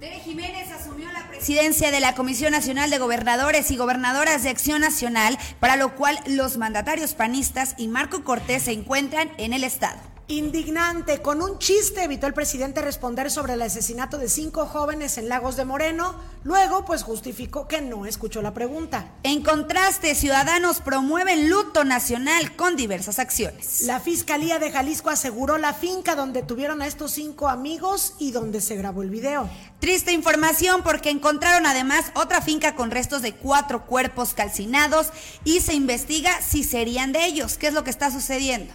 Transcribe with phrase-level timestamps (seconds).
[0.00, 4.80] Tere Jiménez asumió la presidencia de la Comisión Nacional de Gobernadores y Gobernadoras de Acción
[4.80, 10.09] Nacional, para lo cual los mandatarios panistas y Marco Cortés se encuentran en el Estado.
[10.30, 15.28] Indignante, con un chiste evitó el presidente responder sobre el asesinato de cinco jóvenes en
[15.28, 16.14] Lagos de Moreno.
[16.44, 19.10] Luego, pues justificó que no escuchó la pregunta.
[19.24, 23.82] En contraste, ciudadanos promueven luto nacional con diversas acciones.
[23.82, 28.60] La Fiscalía de Jalisco aseguró la finca donde tuvieron a estos cinco amigos y donde
[28.60, 29.50] se grabó el video.
[29.80, 35.08] Triste información porque encontraron además otra finca con restos de cuatro cuerpos calcinados
[35.42, 37.58] y se investiga si serían de ellos.
[37.58, 38.72] ¿Qué es lo que está sucediendo?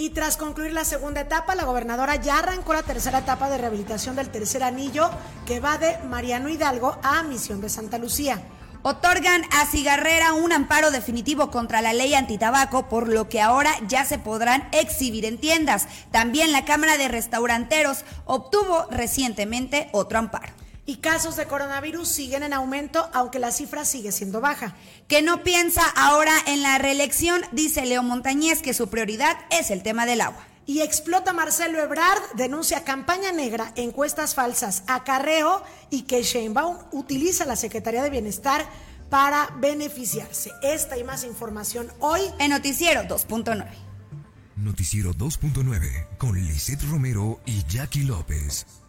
[0.00, 4.16] Y tras concluir la segunda etapa, la gobernadora ya arrancó la tercera etapa de rehabilitación
[4.16, 5.10] del tercer anillo
[5.44, 8.40] que va de Mariano Hidalgo a Misión de Santa Lucía.
[8.80, 14.06] Otorgan a Cigarrera un amparo definitivo contra la ley antitabaco, por lo que ahora ya
[14.06, 15.86] se podrán exhibir en tiendas.
[16.10, 20.54] También la Cámara de Restauranteros obtuvo recientemente otro amparo
[20.90, 24.74] y casos de coronavirus siguen en aumento, aunque la cifra sigue siendo baja.
[25.10, 29.82] Que no piensa ahora en la reelección, dice Leo Montañez que su prioridad es el
[29.82, 30.46] tema del agua.
[30.66, 37.56] Y explota Marcelo Ebrard, denuncia campaña negra, encuestas falsas, acarreo y que Sheinbaum utiliza la
[37.56, 38.64] Secretaría de Bienestar
[39.08, 40.52] para beneficiarse.
[40.62, 43.66] Esta y más información hoy en Noticiero 2.9.
[44.58, 48.79] Noticiero 2.9 con Lisette Romero y Jackie López.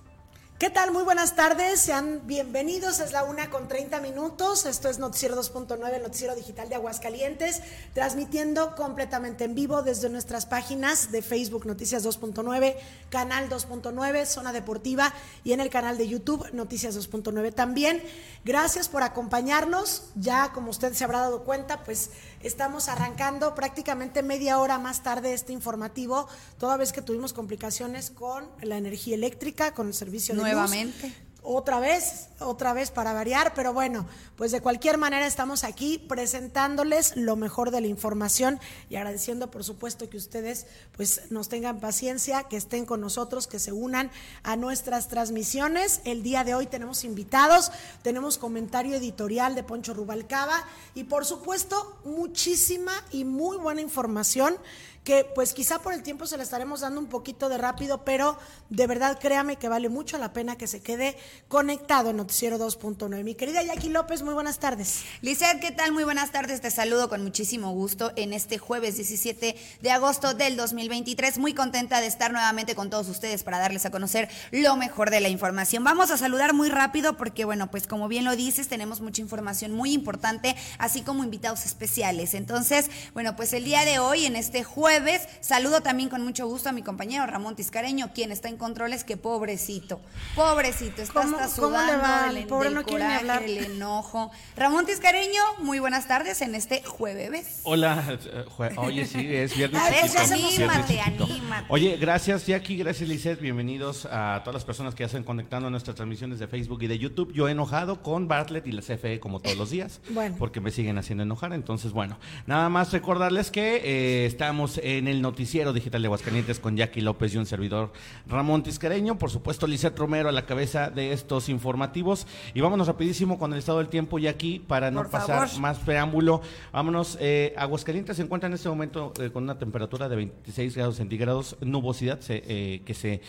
[0.62, 0.92] ¿Qué tal?
[0.92, 3.00] Muy buenas tardes, sean bienvenidos.
[3.00, 4.68] Es la una con 30 minutos.
[4.68, 7.64] Esto es Noticiero 2.9, Noticiero Digital de Aguascalientes,
[7.96, 12.76] transmitiendo completamente en vivo desde nuestras páginas de Facebook Noticias 2.9,
[13.10, 15.12] Canal 2.9, Zona Deportiva
[15.44, 18.00] y en el canal de YouTube Noticias 2.9 también.
[18.46, 20.12] Gracias por acompañarnos.
[20.14, 22.12] Ya como usted se habrá dado cuenta, pues
[22.44, 26.28] estamos arrancando prácticamente media hora más tarde este informativo,
[26.60, 31.14] toda vez que tuvimos complicaciones con la energía eléctrica, con el servicio de nuevamente.
[31.44, 37.18] Otra vez, otra vez para variar, pero bueno, pues de cualquier manera estamos aquí presentándoles
[37.18, 38.60] lo mejor de la información
[38.92, 43.58] y agradeciendo por supuesto que ustedes pues nos tengan paciencia, que estén con nosotros, que
[43.58, 44.12] se unan
[44.44, 46.02] a nuestras transmisiones.
[46.06, 47.72] El día de hoy tenemos invitados,
[48.04, 50.64] tenemos comentario editorial de Poncho Rubalcaba
[50.94, 54.56] y por supuesto muchísima y muy buena información
[55.04, 58.38] que pues quizá por el tiempo se le estaremos dando un poquito de rápido, pero
[58.70, 61.18] de verdad créame que vale mucho la pena que se quede
[61.48, 63.24] conectado en Noticiero 2.9.
[63.24, 65.04] Mi querida Jackie López, muy buenas tardes.
[65.22, 65.92] Lizeth, ¿qué tal?
[65.92, 70.56] Muy buenas tardes, te saludo con muchísimo gusto en este jueves 17 de agosto del
[70.56, 71.40] 2023.
[71.40, 75.20] Muy contenta de estar nuevamente con todos ustedes para darles a conocer lo mejor de
[75.20, 75.84] la información.
[75.84, 79.72] Vamos a saludar muy rápido porque, bueno, pues como bien lo dices, tenemos mucha información
[79.72, 82.36] muy importante, así como invitados especiales.
[82.36, 85.28] Entonces, bueno, pues el día de hoy, en este jueves, jueves.
[85.40, 89.16] Saludo también con mucho gusto a mi compañero Ramón Tiscareño, quien está en controles, que
[89.16, 90.02] pobrecito,
[90.36, 93.44] pobrecito, está hasta sudando el, Pobre no coraje, hablar.
[93.44, 94.32] el enojo.
[94.58, 97.62] Ramón Tiscareño, muy buenas tardes en este jueves.
[97.64, 99.82] Hola, eh, oye, sí, es viernes.
[99.82, 101.66] Anímate, anímate.
[101.70, 105.72] Oye, gracias Jackie, gracias Lizeth, bienvenidos a todas las personas que ya están conectando a
[105.72, 107.32] nuestras transmisiones de Facebook y de YouTube.
[107.32, 110.36] Yo he enojado con Bartlett y la CFE como todos los días, bueno.
[110.38, 111.54] porque me siguen haciendo enojar.
[111.54, 116.76] Entonces, bueno, nada más recordarles que eh, estamos en el noticiero digital de Aguascalientes con
[116.76, 117.92] Jackie López y un servidor
[118.28, 122.28] Ramón Tiscareño, por supuesto Lisette Romero a la cabeza de estos informativos.
[122.54, 127.18] Y vámonos rapidísimo con el estado del tiempo Jackie para no pasar más preámbulo, vámonos,
[127.20, 131.58] eh, Aguascalientes se encuentra en este momento eh, con una temperatura de 26 grados centígrados,
[131.62, 133.22] nubosidad eh, que se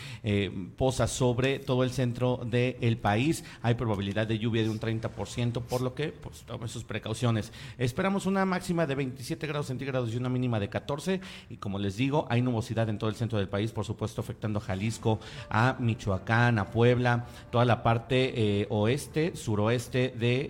[0.77, 5.81] posa sobre todo el centro del país, hay probabilidad de lluvia de un 30%, por
[5.81, 7.53] lo que pues tome sus precauciones.
[7.79, 11.21] Esperamos una máxima de 27 grados centígrados y una mínima de 14
[11.51, 14.59] y como les digo, hay nubosidad en todo el centro del país, por supuesto afectando
[14.59, 15.21] a Jalisco,
[15.51, 20.49] a Michoacán, a Puebla, toda la parte eh, oeste, suroeste de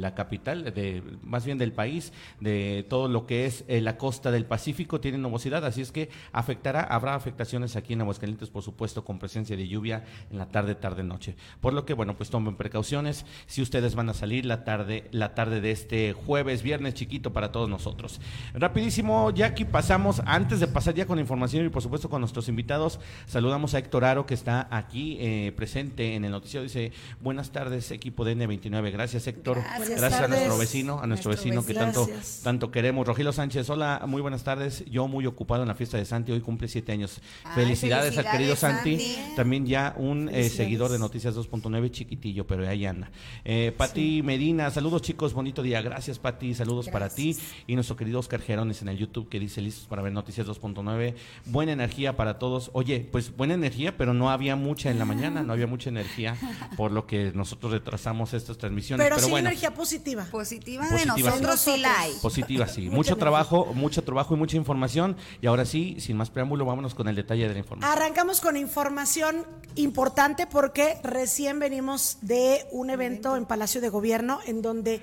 [0.00, 4.30] la capital, de más bien del país, de todo lo que es eh, la costa
[4.30, 9.04] del Pacífico, tiene nubosidad, así es que afectará, habrá afectaciones aquí en Aguascalientes, por supuesto,
[9.04, 11.36] con presencia de lluvia en la tarde, tarde, noche.
[11.60, 15.34] Por lo que, bueno, pues tomen precauciones si ustedes van a salir la tarde, la
[15.34, 18.20] tarde de este jueves, viernes chiquito para todos nosotros.
[18.54, 22.20] Rapidísimo, Jackie, pasamos a antes de pasar ya con la información y por supuesto con
[22.20, 26.64] nuestros invitados, saludamos a Héctor Aro que está aquí eh, presente en el noticiero.
[26.64, 26.90] Dice,
[27.20, 28.90] buenas tardes equipo de N29.
[28.90, 29.62] Gracias Héctor.
[29.78, 32.08] Gracias, a nuestro vecino, a nuestro, vecino, que tanto,
[32.42, 33.06] tanto queremos.
[33.06, 34.84] Rogilo Sánchez, hola, muy buenas tardes.
[34.86, 37.20] Yo muy ocupado en la fiesta de Santi, hoy cumple siete años.
[37.54, 39.16] felicidades, al querido Santi.
[39.36, 43.08] También ya un eh, seguidor de Noticias 2.9, chiquitillo, pero ahí anda.
[43.44, 45.80] Eh, Pati Medina, saludos chicos, bonito día.
[45.80, 47.36] Gracias Pati, saludos para ti.
[47.68, 51.14] Y nuestro querido Oscar Gerones en el YouTube que dice listos para ver Noticias 2.9.
[51.46, 52.70] Buena energía para todos.
[52.72, 56.36] Oye, pues buena energía, pero no había mucha en la mañana, no había mucha energía
[56.76, 59.04] por lo que nosotros retrasamos estas transmisiones.
[59.04, 60.26] Pero, sí bueno, energía positiva.
[60.30, 62.12] Positiva, de nosotros sí la hay.
[62.22, 62.88] Positiva, sí.
[62.90, 65.16] mucho trabajo, mucho trabajo y mucha información.
[65.40, 67.96] Y ahora sí, sin más preámbulo, vámonos con el detalle de la información.
[67.96, 74.62] Arrancamos con información importante porque recién venimos de un evento en Palacio de Gobierno en
[74.62, 75.02] donde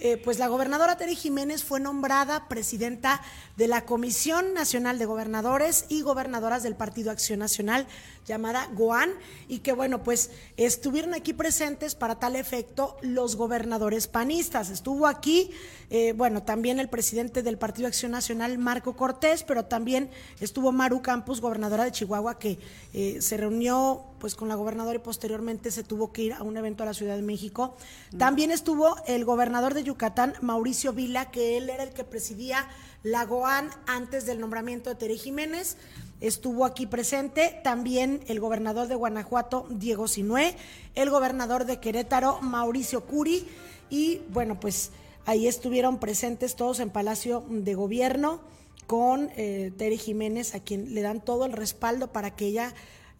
[0.00, 3.20] eh, pues la gobernadora Tere Jiménez fue nombrada presidenta
[3.56, 7.86] de la Comisión Nacional de Gobernadores y Gobernadoras del Partido Acción Nacional,
[8.28, 9.10] llamada GOAN,
[9.48, 14.70] y que bueno, pues estuvieron aquí presentes para tal efecto los gobernadores panistas.
[14.70, 15.50] Estuvo aquí,
[15.90, 20.10] eh, bueno, también el presidente del Partido Acción Nacional, Marco Cortés, pero también
[20.40, 22.58] estuvo Maru Campos, gobernadora de Chihuahua, que
[22.92, 26.56] eh, se reunió pues con la gobernadora y posteriormente se tuvo que ir a un
[26.56, 27.76] evento a la Ciudad de México.
[28.18, 32.68] También estuvo el gobernador de Yucatán, Mauricio Vila, que él era el que presidía
[33.02, 35.76] la GOAN antes del nombramiento de Tere Jiménez.
[36.20, 40.56] Estuvo aquí presente también el gobernador de Guanajuato, Diego Sinué,
[40.96, 43.46] el gobernador de Querétaro, Mauricio Curi,
[43.88, 44.90] y bueno, pues
[45.26, 48.40] ahí estuvieron presentes todos en Palacio de Gobierno
[48.88, 52.74] con eh, Tere Jiménez, a quien le dan todo el respaldo para que ella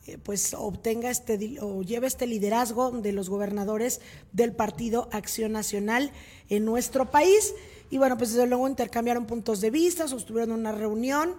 [0.07, 4.01] eh, pues obtenga este o lleve este liderazgo de los gobernadores
[4.33, 6.11] del Partido Acción Nacional
[6.49, 7.55] en nuestro país.
[7.91, 11.37] Y bueno, pues desde luego intercambiaron puntos de vista, sostuvieron una reunión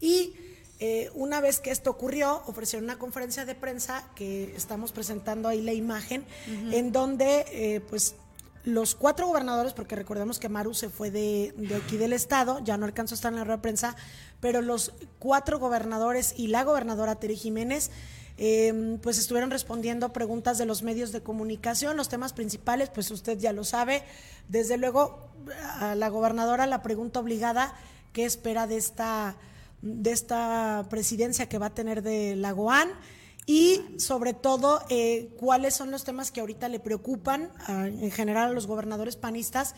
[0.00, 0.34] y
[0.78, 5.62] eh, una vez que esto ocurrió, ofrecieron una conferencia de prensa que estamos presentando ahí
[5.62, 8.14] la imagen, en donde eh, pues
[8.64, 12.84] los cuatro gobernadores, porque recordemos que Maru se fue de, aquí del estado, ya no
[12.84, 13.96] alcanzó a estar en la rueda de prensa,
[14.40, 17.90] pero los cuatro gobernadores y la gobernadora Tere Jiménez,
[18.36, 21.96] em, pues estuvieron respondiendo preguntas de los medios de comunicación.
[21.96, 24.02] Los temas principales, pues usted ya lo sabe.
[24.48, 25.30] Desde luego,
[25.78, 27.72] a la gobernadora la pregunta obligada,
[28.12, 29.36] ¿qué espera de esta,
[29.82, 32.88] de esta presidencia que va a tener de la GOAN?
[33.48, 38.52] y sobre todo eh, cuáles son los temas que ahorita le preocupan en general a
[38.52, 39.76] los gobernadores panistas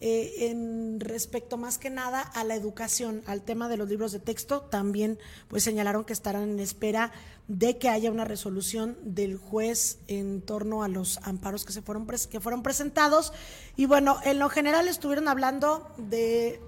[0.00, 4.18] eh, en respecto más que nada a la educación, al tema de los libros de
[4.18, 5.18] texto, también
[5.48, 7.12] pues señalaron que estarán en espera
[7.46, 12.06] de que haya una resolución del juez en torno a los amparos que se fueron
[12.06, 13.32] que fueron presentados
[13.76, 16.60] y bueno, en lo general estuvieron hablando de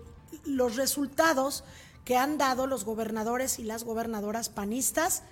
[0.45, 1.65] los resultados
[2.07, 5.25] que han dado los gobernadores y las gobernadoras panistas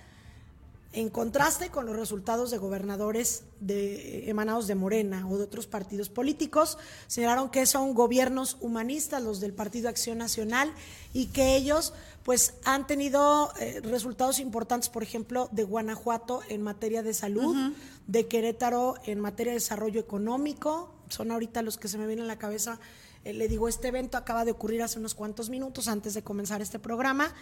[0.91, 6.09] en contraste con los resultados de gobernadores de, emanados de Morena o de otros partidos
[6.09, 6.77] políticos,
[7.07, 10.71] señalaron que son gobiernos humanistas los del Partido Acción Nacional
[11.13, 11.93] y que ellos
[12.23, 17.73] pues han tenido eh, resultados importantes, por ejemplo, de Guanajuato en materia de salud,
[18.07, 22.27] de Querétaro en materia de desarrollo económico, son ahorita los que se me vienen a
[22.27, 22.79] la cabeza
[23.25, 26.61] eh, le digo, este evento acaba de ocurrir hace unos cuantos minutos antes de comenzar
[26.61, 27.33] este programa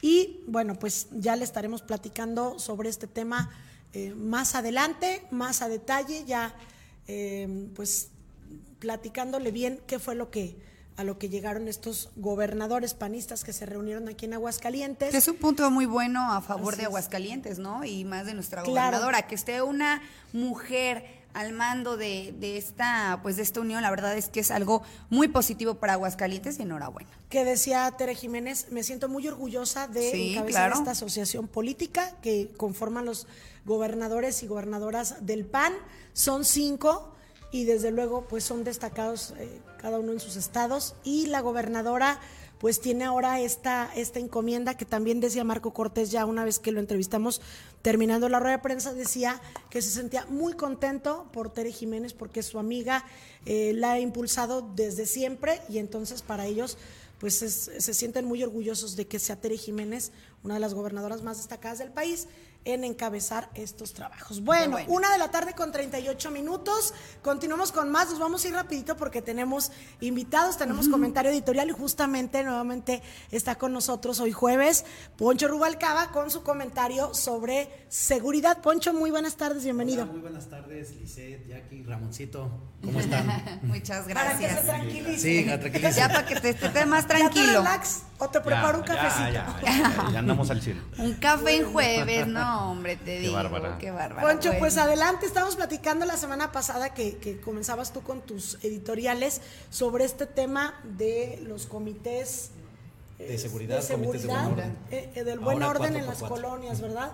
[0.00, 3.50] y bueno, pues ya le estaremos platicando sobre este tema
[3.92, 6.54] eh, más adelante, más a detalle, ya
[7.08, 8.10] eh, pues
[8.78, 10.56] platicándole bien qué fue lo que
[10.96, 15.14] a lo que llegaron estos gobernadores panistas que se reunieron aquí en Aguascalientes.
[15.14, 17.82] Es un punto muy bueno a favor de Aguascalientes, ¿no?
[17.84, 20.02] Y más de nuestra gobernadora, que esté una
[20.34, 24.50] mujer al mando de, de, esta pues de esta unión la verdad es que es
[24.50, 27.10] algo muy positivo para Aguascalientes y enhorabuena.
[27.28, 33.04] Que decía Tere Jiménez me siento muy orgullosa de encabezar esta asociación política que conforman
[33.04, 33.26] los
[33.64, 35.72] gobernadores y gobernadoras del PAN.
[36.12, 37.14] Son cinco
[37.50, 40.94] y desde luego pues son destacados eh, cada uno en sus estados.
[41.04, 42.18] Y la gobernadora
[42.62, 46.70] pues tiene ahora esta, esta encomienda que también decía Marco Cortés ya una vez que
[46.70, 47.40] lo entrevistamos
[47.82, 52.40] terminando la rueda de prensa, decía que se sentía muy contento por Tere Jiménez porque
[52.44, 53.04] su amiga
[53.46, 56.78] eh, la ha impulsado desde siempre y entonces para ellos
[57.18, 60.12] pues se sienten muy orgullosos de que sea Tere Jiménez,
[60.44, 62.28] una de las gobernadoras más destacadas del país,
[62.64, 64.42] en encabezar estos trabajos.
[64.42, 66.94] Bueno, una de la tarde con 38 minutos.
[67.22, 68.10] Continuamos con más.
[68.10, 73.56] Nos vamos a ir rapidito porque tenemos invitados, tenemos comentario editorial y justamente nuevamente está
[73.56, 74.84] con nosotros hoy jueves
[75.16, 78.60] Poncho Rubalcaba con su comentario sobre seguridad.
[78.60, 80.06] Poncho, muy buenas tardes, bienvenido.
[80.06, 82.50] muy buenas tardes, Lisette, Jackie, Ramoncito.
[82.82, 83.60] ¿Cómo están?
[83.62, 84.34] Muchas gracias.
[84.34, 85.18] Para que se tranquilice.
[85.18, 85.92] Sí, tranquilice.
[85.92, 87.58] Ya para que te estés más tranquilo.
[87.58, 89.32] relax o te preparo un cafecito.
[89.32, 90.82] Ya, ya, ya, andamos al cielo.
[90.98, 93.34] un café en jueves, no hombre, te digo.
[93.34, 93.78] Bárbara.
[93.78, 94.26] Qué bárbara.
[94.26, 99.40] Poncho, pues adelante, estábamos platicando la semana pasada que, comenzabas tú con tus editoriales
[99.70, 102.50] sobre este tema de los comités
[103.18, 104.50] de seguridad, de seguridad
[104.90, 107.12] eh, eh, del buen orden en las colonias, ¿verdad?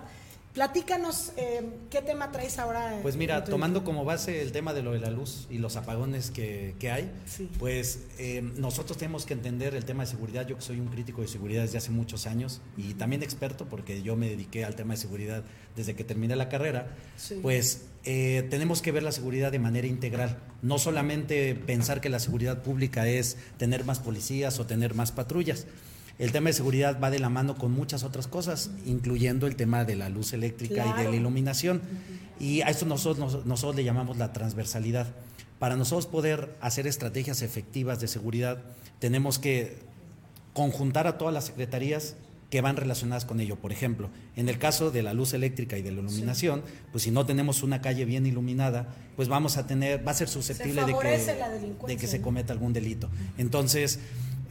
[0.53, 2.99] Platícanos eh, qué tema traes ahora.
[3.03, 6.31] Pues mira, tomando como base el tema de lo de la luz y los apagones
[6.31, 7.11] que, hay,
[7.59, 10.47] pues eh, nosotros tenemos que entender el tema de seguridad.
[10.47, 14.01] Yo que soy un crítico de seguridad desde hace muchos años y también experto porque
[14.01, 15.43] yo me dediqué al tema de seguridad
[15.75, 16.95] desde que terminé la carrera,
[17.43, 20.39] pues eh, tenemos que ver la seguridad de manera integral.
[20.63, 25.67] No solamente pensar que la seguridad pública es tener más policías o tener más patrullas
[26.19, 29.85] el tema de seguridad va de la mano con muchas otras cosas, incluyendo el tema
[29.85, 31.81] de la luz eléctrica y de la iluminación.
[32.39, 35.07] Y a esto nosotros, nosotros le llamamos la transversalidad.
[35.59, 38.61] Para nosotros poder hacer estrategias efectivas de seguridad,
[38.99, 39.77] tenemos que
[40.53, 42.15] conjuntar a todas las secretarías
[42.49, 43.55] que van relacionadas con ello.
[43.55, 47.11] Por ejemplo, en el caso de la luz eléctrica y de la iluminación, pues si
[47.11, 50.97] no tenemos una calle bien iluminada, pues vamos a tener, va a ser susceptible de
[50.97, 53.09] que, de que se cometa algún delito.
[53.37, 53.99] Entonces,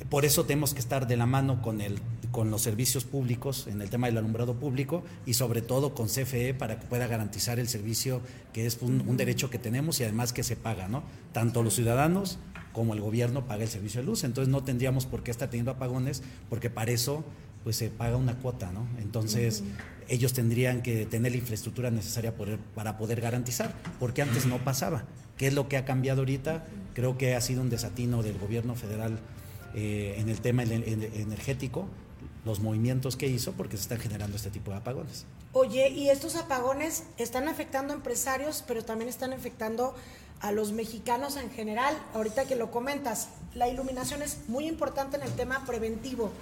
[0.07, 1.99] por eso tenemos que estar de la mano con, el,
[2.31, 6.55] con los servicios públicos en el tema del alumbrado público y sobre todo con CFE
[6.55, 8.21] para que pueda garantizar el servicio
[8.53, 11.03] que es un, derecho que tenemos y además que se paga, ¿no?
[11.33, 12.39] Tanto los ciudadanos
[12.73, 14.25] como el gobierno paga el servicio de luz.
[14.25, 17.25] Entonces no tendríamos por qué estar teniendo apagones porque para eso
[17.65, 18.87] pues se paga una cuota, ¿no?
[19.01, 19.65] Entonces
[20.09, 22.33] ellos tendrían que tener la infraestructura necesaria
[22.75, 25.05] para poder garantizar, porque antes no pasaba.
[25.37, 26.65] ¿Qué es lo que ha cambiado ahorita?
[26.95, 29.19] Creo que ha sido un desatino del gobierno federal
[29.81, 31.87] eh, en el tema energético,
[32.45, 35.25] los movimientos que hizo, porque se están generando este tipo de apagones.
[35.53, 39.95] Oye, y estos apagones están afectando a empresarios, pero también están afectando
[40.41, 41.97] a los mexicanos en general.
[42.13, 46.33] Ahorita que lo comentas, la iluminación es muy importante en el tema preventivo,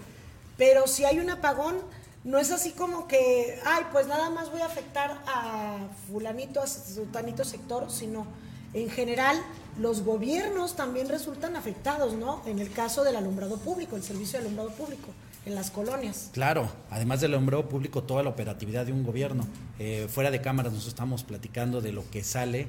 [0.57, 1.77] pero si hay un apagón,
[2.25, 5.77] no es así como que, ay, pues nada más voy a afectar a
[6.11, 8.27] fulanito, a sutanito sector, sino
[8.73, 9.37] en general
[9.79, 12.43] los gobiernos también resultan afectados, ¿no?
[12.47, 15.09] En el caso del alumbrado público, el servicio de alumbrado público
[15.45, 16.31] en las colonias.
[16.33, 19.47] Claro, además del alumbrado público, toda la operatividad de un gobierno.
[19.79, 22.69] Eh, fuera de cámaras nos estamos platicando de lo que sale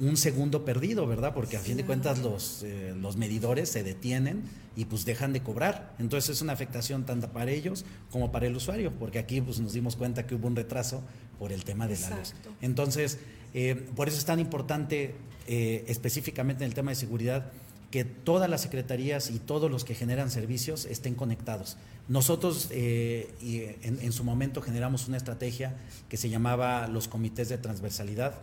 [0.00, 1.34] un segundo perdido, ¿verdad?
[1.34, 4.44] Porque a fin de cuentas los, eh, los medidores se detienen
[4.76, 5.94] y pues dejan de cobrar.
[5.98, 9.72] Entonces es una afectación tanto para ellos como para el usuario, porque aquí pues nos
[9.72, 11.02] dimos cuenta que hubo un retraso
[11.38, 12.34] por el tema de la luz.
[12.60, 13.18] Entonces,
[13.54, 15.14] eh, por eso es tan importante
[15.46, 17.50] eh, específicamente en el tema de seguridad
[17.90, 21.78] que todas las secretarías y todos los que generan servicios estén conectados.
[22.06, 25.74] Nosotros eh, y en, su momento generamos una estrategia
[26.08, 28.34] que se llamaba los comités de transversalidad.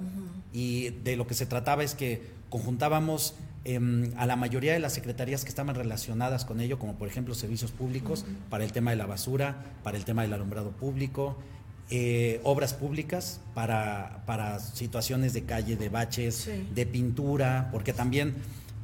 [0.54, 4.94] Y de lo que se trataba es que conjuntábamos em, a la mayoría de las
[4.94, 8.98] secretarías que estaban relacionadas con ello, como por ejemplo servicios públicos, para el tema de
[8.98, 11.38] la basura, para el tema del alumbrado público,
[11.90, 18.36] eh, obras públicas para, para, situaciones de calle, de baches, de pintura, porque también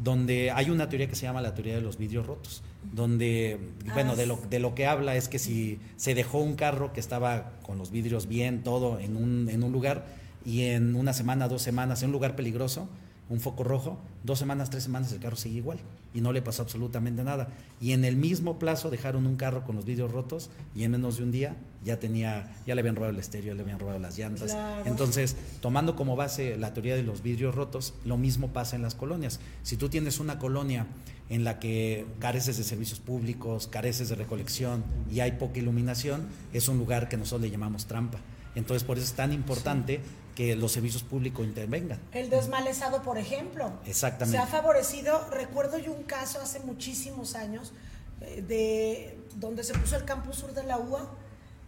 [0.03, 3.93] donde hay una teoría que se llama la teoría de los vidrios rotos, donde, ah,
[3.93, 7.00] bueno, de lo, de lo que habla es que si se dejó un carro que
[7.00, 10.05] estaba con los vidrios bien, todo en un, en un lugar,
[10.43, 12.89] y en una semana, dos semanas, en un lugar peligroso,
[13.32, 15.80] un foco rojo, dos semanas, tres semanas el carro sigue igual
[16.14, 17.48] y no le pasó absolutamente nada.
[17.80, 21.16] Y en el mismo plazo dejaron un carro con los vidrios rotos y en menos
[21.16, 24.18] de un día ya tenía, ya le habían robado el estéreo, le habían robado las
[24.18, 24.58] llantas.
[24.86, 28.96] Entonces, tomando como base la teoría de los vidrios rotos, lo mismo pasa en las
[28.96, 29.40] colonias.
[29.64, 30.88] Si tú tienes una colonia
[31.30, 36.68] en la que careces de servicios públicos, careces de recolección y hay poca iluminación, es
[36.68, 38.20] un lugar que nosotros le llamamos trampa.
[38.56, 40.02] Entonces, por eso es tan importante
[40.36, 42.00] que los servicios públicos intervengan.
[42.14, 43.72] El desmalezado, por ejemplo.
[43.86, 44.38] Exactamente.
[44.38, 47.74] Se ha favorecido, recuerdo yo un caso hace muchísimos años,
[48.22, 51.08] eh, de donde se puso el campus sur de la UA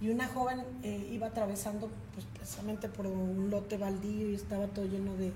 [0.02, 4.86] y una joven eh, iba atravesando pues, precisamente por un lote baldío y estaba todo
[4.86, 5.32] lleno de,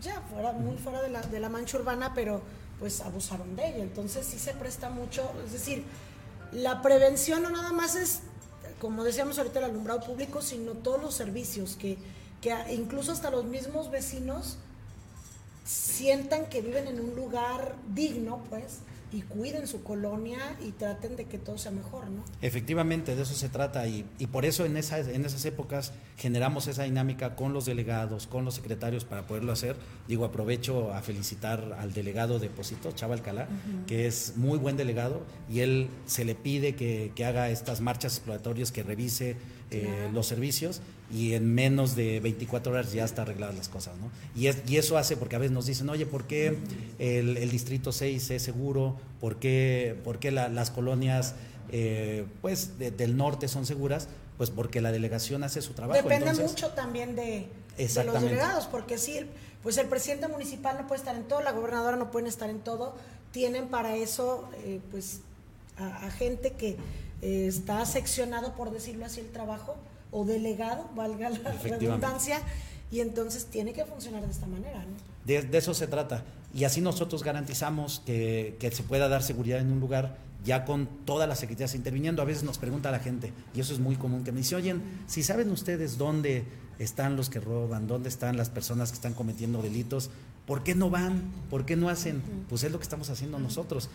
[0.00, 2.42] ya fuera, muy fuera de la, de la mancha urbana, pero
[2.78, 3.82] pues abusaron de ella.
[3.82, 5.84] Entonces sí se presta mucho, es decir,
[6.52, 8.22] la prevención no nada más es
[8.80, 11.98] como decíamos ahorita, el alumbrado público, sino todos los servicios que,
[12.40, 14.58] que incluso hasta los mismos vecinos
[15.64, 18.80] sientan que viven en un lugar digno, pues,
[19.12, 22.22] y cuiden su colonia y traten de que todo sea mejor, ¿no?
[22.42, 26.68] Efectivamente, de eso se trata y, y por eso en esas, en esas épocas generamos
[26.68, 29.76] esa dinámica con los delegados, con los secretarios para poderlo hacer.
[30.06, 33.48] Digo, aprovecho a felicitar al delegado de Posito, Chava Alcalá,
[33.86, 38.14] que es muy buen delegado y él se le pide que, que haga estas marchas
[38.14, 39.36] exploratorias, que revise
[39.72, 40.80] eh, los servicios
[41.12, 44.10] y en menos de 24 horas ya está arregladas las cosas, ¿no?
[44.34, 46.58] Y, es, y eso hace, porque a veces nos dicen, oye, ¿por qué
[46.98, 48.96] el, el Distrito 6 es seguro?
[49.20, 51.34] ¿Por qué, por qué las colonias
[51.70, 54.08] eh, pues, del norte son seguras?
[54.38, 56.00] Pues porque la delegación hace su trabajo.
[56.02, 57.46] Depende mucho también de,
[57.76, 59.20] de, los delegados, porque sí,
[59.62, 62.60] pues el presidente municipal no puede estar en todo, la gobernadora no puede estar en
[62.60, 62.94] todo,
[63.32, 65.20] tienen para eso, eh, pues,
[65.76, 66.76] a gente que
[67.22, 69.76] está seccionado, por decirlo así, el trabajo
[70.10, 72.40] o delegado, valga la redundancia,
[72.90, 74.80] y entonces tiene que funcionar de esta manera.
[74.80, 74.96] ¿no?
[75.24, 76.24] De, eso se trata.
[76.52, 80.88] Y así nosotros garantizamos que, que, se pueda dar seguridad en un lugar ya con
[81.04, 82.22] todas las secretarías interviniendo.
[82.22, 84.74] A veces nos pregunta la gente, y eso es muy común, que me dice, oye,
[85.06, 86.44] si saben ustedes dónde
[86.80, 90.10] están los que roban, dónde están las personas que están cometiendo delitos,
[90.46, 91.30] ¿por qué no van?
[91.50, 92.22] ¿Por qué no hacen?
[92.48, 93.90] Pues es lo que estamos haciendo nosotros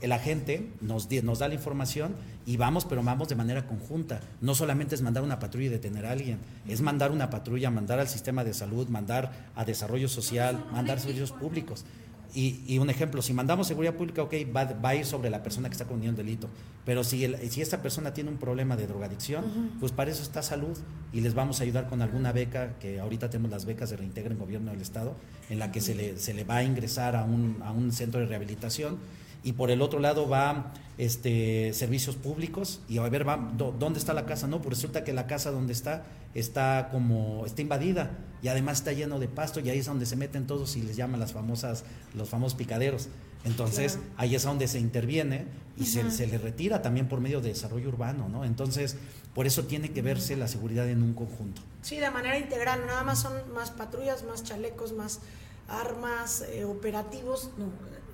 [0.00, 2.14] el agente nos, nos da la información
[2.46, 4.20] y vamos, pero vamos de manera conjunta.
[4.40, 6.38] No solamente es mandar una patrulla y detener a alguien,
[6.68, 11.32] es mandar una patrulla, mandar al sistema de salud, mandar a desarrollo social, mandar servicios
[11.32, 11.84] públicos.
[12.32, 15.72] Y, un ejemplo, si mandamos seguridad pública, ok, va, a ir sobre la persona que
[15.72, 16.48] está cometiendo un delito.
[16.84, 20.78] Pero si, si esta persona tiene un problema de drogadicción, pues para eso está salud
[21.12, 24.32] y les vamos a ayudar con alguna beca, que ahorita tenemos las becas de reintegro
[24.32, 25.16] en gobierno del Estado,
[25.48, 28.20] en la que se le, se le va a ingresar a un, a un centro
[28.20, 28.98] de rehabilitación
[29.42, 34.12] y por el otro lado va este servicios públicos y a ver va, dónde está
[34.12, 36.04] la casa no pues resulta que la casa donde está
[36.34, 38.10] está como está invadida
[38.42, 40.96] y además está lleno de pasto y ahí es donde se meten todos y les
[40.96, 43.08] llaman las famosas los famosos picaderos.
[43.44, 45.46] Entonces ahí es donde se interviene
[45.78, 48.98] y se, se, le retira también por medio de desarrollo urbano no entonces
[49.34, 51.62] por eso tiene que verse la seguridad en un conjunto.
[51.80, 55.20] Sí de manera integral nada más son más patrullas más chalecos más
[55.66, 57.70] armas eh, operativos no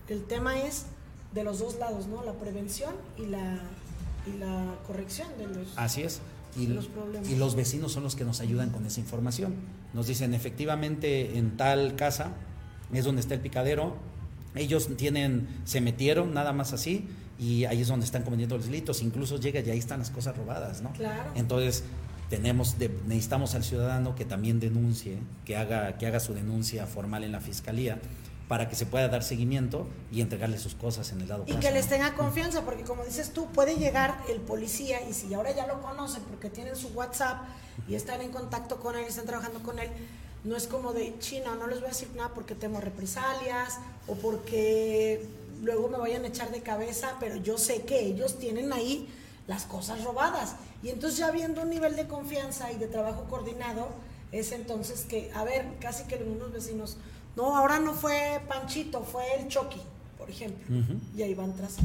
[0.08, 0.86] el tema es
[1.36, 2.24] de los dos lados, ¿no?
[2.24, 3.60] La prevención y la,
[4.26, 6.20] y la corrección de los, Así es.
[6.58, 7.28] Y, los problemas.
[7.28, 9.54] y los vecinos son los que nos ayudan con esa información.
[9.92, 12.32] Nos dicen, efectivamente, en tal casa
[12.92, 13.96] es donde está el picadero,
[14.54, 17.06] ellos tienen, se metieron nada más así,
[17.38, 20.34] y ahí es donde están cometiendo los delitos, incluso llega y ahí están las cosas
[20.34, 20.92] robadas, ¿no?
[20.94, 21.30] Claro.
[21.34, 21.84] Entonces,
[22.30, 22.76] tenemos
[23.06, 27.40] necesitamos al ciudadano que también denuncie, que haga, que haga su denuncia formal en la
[27.40, 28.00] fiscalía
[28.48, 31.70] para que se pueda dar seguimiento y entregarle sus cosas en el dado y que
[31.72, 35.66] les tenga confianza, porque como dices tú, puede llegar el policía y si ahora ya
[35.66, 37.42] lo conocen porque tienen su WhatsApp
[37.88, 39.90] y están en contacto con él, están trabajando con él,
[40.44, 44.14] no es como de China, no les voy a decir nada porque temo represalias o
[44.14, 45.26] porque
[45.62, 49.08] luego me vayan a echar de cabeza, pero yo sé que ellos tienen ahí
[49.48, 50.54] las cosas robadas.
[50.84, 53.88] Y entonces ya viendo un nivel de confianza y de trabajo coordinado,
[54.30, 56.96] es entonces que, a ver, casi que los vecinos
[57.36, 59.80] no, ahora no fue Panchito, fue el Chucky,
[60.18, 60.64] por ejemplo.
[61.16, 61.76] Y ahí van tras.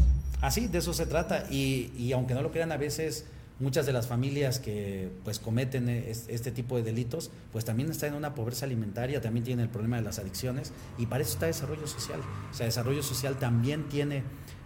[0.41, 1.45] Así, de eso se trata.
[1.51, 3.25] Y, y, aunque no lo crean, a veces
[3.59, 8.15] muchas de las familias que pues cometen este tipo de delitos, pues también están en
[8.15, 11.85] una pobreza alimentaria, también tienen el problema de las adicciones y para eso está desarrollo
[11.85, 12.19] social.
[12.49, 14.23] O sea, desarrollo social también tiene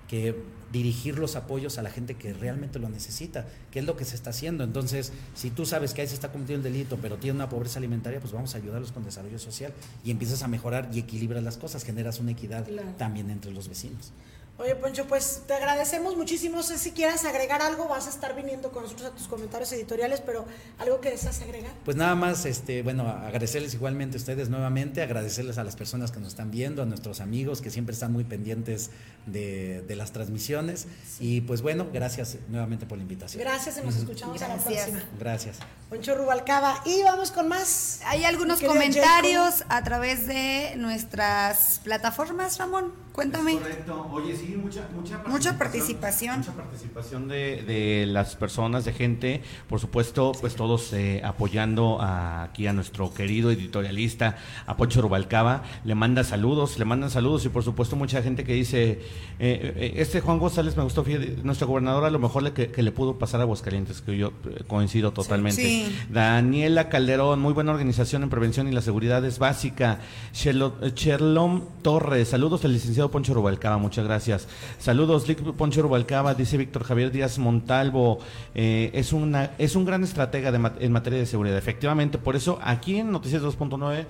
[0.08, 0.36] que
[0.76, 4.14] dirigir los apoyos a la gente que realmente lo necesita, que es lo que se
[4.14, 4.66] está haciendo.
[4.66, 7.80] Entonces, si tú sabes que ahí se está cometiendo el delito, pero tiene una pobreza
[7.80, 9.72] alimentaria, pues vamos a ayudarlos con desarrollo social
[10.04, 14.12] y empiezas a mejorar y equilibras las cosas, generas una equidad también entre los vecinos.
[14.58, 16.56] Oye, Poncho, pues te agradecemos muchísimo.
[16.56, 19.70] No sé si quieras agregar algo, vas a estar viniendo con nosotros a tus comentarios
[19.74, 20.46] editoriales, pero
[20.80, 21.74] algo que deseas agregar.
[21.84, 26.22] Pues nada más, este, bueno, agradecerles igualmente a ustedes nuevamente, agradecerles a las personas que
[26.22, 28.92] nos están viendo, a nuestros amigos que siempre están muy pendientes
[29.26, 30.88] de, las transmisiones.
[31.20, 33.44] Y pues bueno, gracias nuevamente por la invitación.
[33.44, 35.04] Gracias y nos escuchamos a la próxima.
[35.20, 35.58] Gracias.
[35.90, 36.82] Poncho Rubalcaba.
[36.86, 38.00] Y vamos con más.
[38.06, 43.05] Hay algunos comentarios a través de nuestras plataformas, Ramón.
[43.16, 43.54] Cuéntame.
[43.54, 44.10] correcto.
[44.12, 45.32] Oye, sí, mucha, mucha participación.
[45.34, 46.38] Mucha participación.
[46.40, 49.42] Mucha participación de, de, las personas, de gente.
[49.70, 55.64] Por supuesto, pues todos eh, apoyando aquí a nuestro querido editorialista, a Poncho Rubalcaba.
[55.86, 59.00] Le manda saludos, le mandan saludos y por supuesto mucha gente que dice, eh,
[59.40, 62.92] eh, este Juan González me gustó, fíjate, nuestra gobernadora a lo mejor le, que, le
[62.92, 64.34] pudo pasar a Aguascalientes, que yo
[64.68, 65.86] coincido totalmente.
[66.10, 70.00] Daniela Calderón, muy buena organización en prevención y la seguridad es básica.
[70.34, 74.48] Sherlom Torres, saludos al licenciado Poncho Rubalcaba, muchas gracias.
[74.80, 75.26] Saludos,
[75.58, 78.20] Poncho Rubalcaba, dice Víctor Javier Díaz Montalvo,
[78.54, 81.58] eh, es, una, es un gran estratega en materia de seguridad.
[81.58, 84.06] Efectivamente, por eso aquí en Noticias 2.9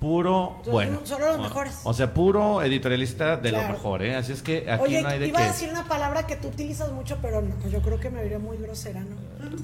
[0.00, 1.00] puro bueno.
[1.04, 1.78] Solo los mejores.
[1.84, 4.16] O sea, puro editorialista de lo mejor, ¿eh?
[4.16, 6.90] Así es que aquí no hay de iba a decir una palabra que tú utilizas
[6.90, 9.16] mucho, pero no, yo creo que me vería muy grosera, ¿no?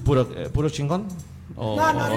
[0.05, 1.07] ¿Puro, eh, puro chingón?
[1.55, 2.15] No, no, no,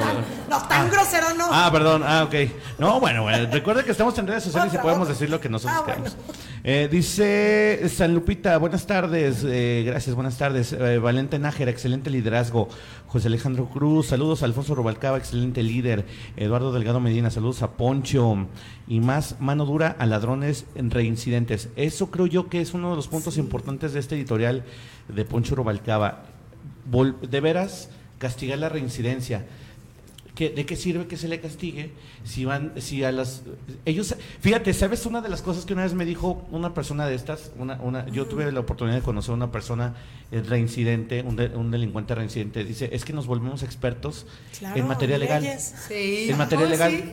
[0.50, 0.90] no, tan ah.
[0.90, 1.48] grosero no.
[1.50, 2.34] Ah, perdón, ah, ok.
[2.78, 5.80] No, bueno, bueno recuerde que estamos en redes sociales y podemos decir lo que nosotros
[5.80, 6.16] ah, queramos.
[6.62, 10.72] Eh, dice San Lupita, buenas tardes, eh, gracias, buenas tardes.
[10.72, 12.68] Eh, Valente Nájera, excelente liderazgo.
[13.06, 16.04] José Alejandro Cruz, saludos a Alfonso Rubalcaba, excelente líder.
[16.36, 18.46] Eduardo Delgado Medina, saludos a Poncho.
[18.86, 21.70] Y más mano dura a ladrones en reincidentes.
[21.76, 24.64] Eso creo yo que es uno de los puntos importantes de este editorial
[25.08, 26.24] de Poncho Rubalcaba.
[27.22, 27.88] de veras
[28.20, 29.44] castigar la reincidencia.
[30.48, 31.90] ¿de qué sirve que se le castigue
[32.24, 33.42] si van, si a las,
[33.84, 37.14] ellos, fíjate, ¿sabes una de las cosas que una vez me dijo una persona de
[37.14, 37.52] estas?
[37.58, 39.94] Una, una, yo tuve la oportunidad de conocer a una persona
[40.32, 44.26] eh, reincidente, un, un delincuente reincidente, dice, es que nos volvemos expertos
[44.62, 45.44] en materia legal.
[45.90, 47.12] En materia legal.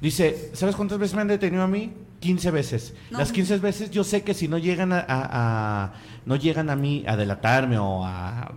[0.00, 1.92] Dice, ¿sabes cuántas veces me han detenido a mí?
[2.20, 2.94] 15 veces.
[3.10, 5.92] Las 15 veces yo sé que si no llegan a,
[6.24, 8.52] no llegan a mí a delatarme o a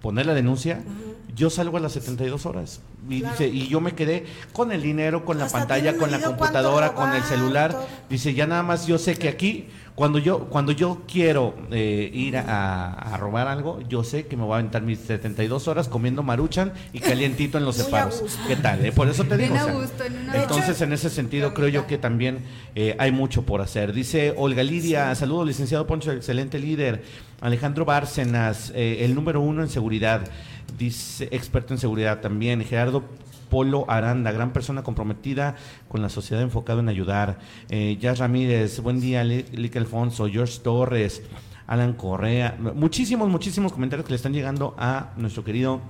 [0.00, 0.80] poner la denuncia,
[1.34, 2.80] yo salgo a las 72 horas.
[3.08, 6.92] Y, dice, y yo me quedé con el dinero, con la pantalla, con la computadora,
[6.92, 7.74] con el celular.
[8.10, 12.36] Dice, ya nada más yo sé que aquí, cuando yo, cuando yo quiero eh, ir
[12.36, 16.72] a, robar algo, yo sé que me voy a aventar mis 72 horas comiendo maruchan
[16.92, 18.38] y calientito en los separos.
[18.46, 18.84] ¿Qué tal?
[18.84, 18.92] Eh?
[18.92, 19.56] Por eso te digo.
[20.34, 23.92] entonces, en ese sentido, creo yo que también eh, hay mucho por hacer.
[23.92, 27.02] Dice Olga Lidia, saludos, licenciado Poncho, excelente líder.
[27.40, 30.28] Alejandro Bárcenas, el número uno en seguridad
[30.76, 33.04] dice experto en seguridad también, Gerardo
[33.48, 35.56] Polo Aranda, gran persona comprometida
[35.88, 37.38] con la sociedad enfocado en ayudar.
[37.70, 41.22] Eh, Jazz Ramírez, buen día, Lick Alfonso, George Torres,
[41.66, 45.80] Alan Correa, muchísimos, muchísimos comentarios que le están llegando a nuestro querido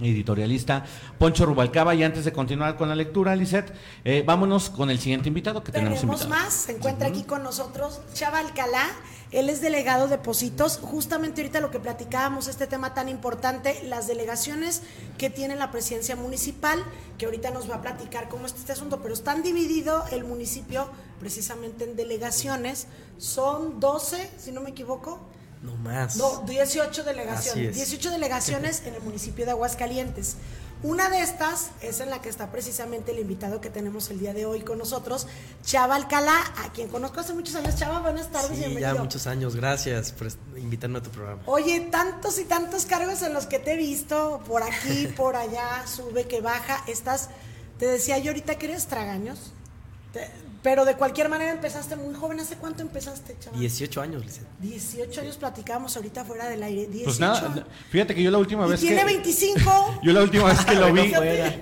[0.00, 0.84] editorialista
[1.18, 1.94] Poncho Rubalcaba.
[1.94, 3.72] Y antes de continuar con la lectura, Lisette,
[4.04, 6.00] eh, vámonos con el siguiente invitado que tenemos.
[6.00, 8.86] Tenemos más, se encuentra aquí con nosotros Chava Alcalá.
[9.32, 10.78] Él es delegado de Positos.
[10.78, 14.82] Justamente ahorita lo que platicábamos, este tema tan importante, las delegaciones
[15.18, 16.78] que tiene la presidencia municipal,
[17.18, 20.88] que ahorita nos va a platicar cómo está este asunto, pero están dividido el municipio
[21.18, 22.86] precisamente en delegaciones.
[23.18, 25.20] Son 12, si no me equivoco.
[25.62, 26.16] No más.
[26.16, 27.74] No, 18 delegaciones.
[27.74, 30.36] 18 delegaciones en el municipio de Aguascalientes.
[30.82, 34.34] Una de estas es en la que está precisamente el invitado que tenemos el día
[34.34, 35.26] de hoy con nosotros,
[35.62, 37.76] Chava Alcalá, a quien conozco hace muchos años.
[37.76, 38.58] Chava, buenas tardes.
[38.58, 39.56] Sí, ya muchos años.
[39.56, 41.42] Gracias por invitarme a tu programa.
[41.46, 45.86] Oye, tantos y tantos cargos en los que te he visto, por aquí, por allá,
[45.86, 46.84] sube, que baja.
[46.86, 47.30] Estás,
[47.78, 49.52] te decía yo ahorita que eres tragaños.
[50.66, 52.40] Pero de cualquier manera empezaste muy joven.
[52.40, 53.60] ¿Hace cuánto empezaste, chaval?
[53.60, 54.40] 18 años, Lisa.
[54.58, 56.88] 18 años platicamos ahorita fuera del aire.
[56.88, 57.04] 18.
[57.04, 59.02] Pues nada, fíjate que yo la última vez tiene que...
[59.04, 60.00] tiene 25.
[60.02, 61.12] yo la última vez que lo vi...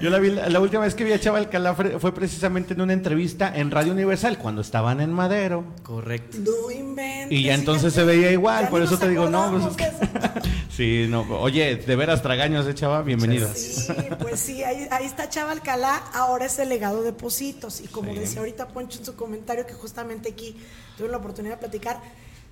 [0.00, 2.94] yo la, vi, la última vez que vi a Chaval Calafre fue precisamente en una
[2.94, 5.66] entrevista en Radio Universal, cuando estaban en Madero.
[5.82, 6.38] Correcto.
[6.40, 7.30] No inventes.
[7.30, 9.70] Y ya entonces se veía igual, por eso te digo, no...
[9.76, 9.92] Pues
[10.70, 11.26] sí, no.
[11.40, 13.02] Oye, de veras tragaños, ¿eh, Chava?
[13.02, 13.50] Bienvenido.
[13.54, 13.86] Sí,
[14.18, 17.82] pues sí, ahí, ahí está Chava Alcalá, ahora es delegado de Positos.
[17.82, 20.56] Y como decía ahorita Poncho en su comentario que justamente aquí
[20.96, 22.00] tuve la oportunidad de platicar.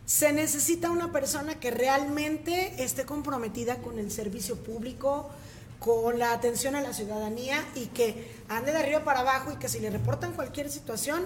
[0.04, 5.30] Se necesita una persona que realmente esté comprometida con el servicio público,
[5.78, 9.68] con la atención a la ciudadanía y que ande de arriba para abajo y que
[9.68, 11.24] si le reportan cualquier situación,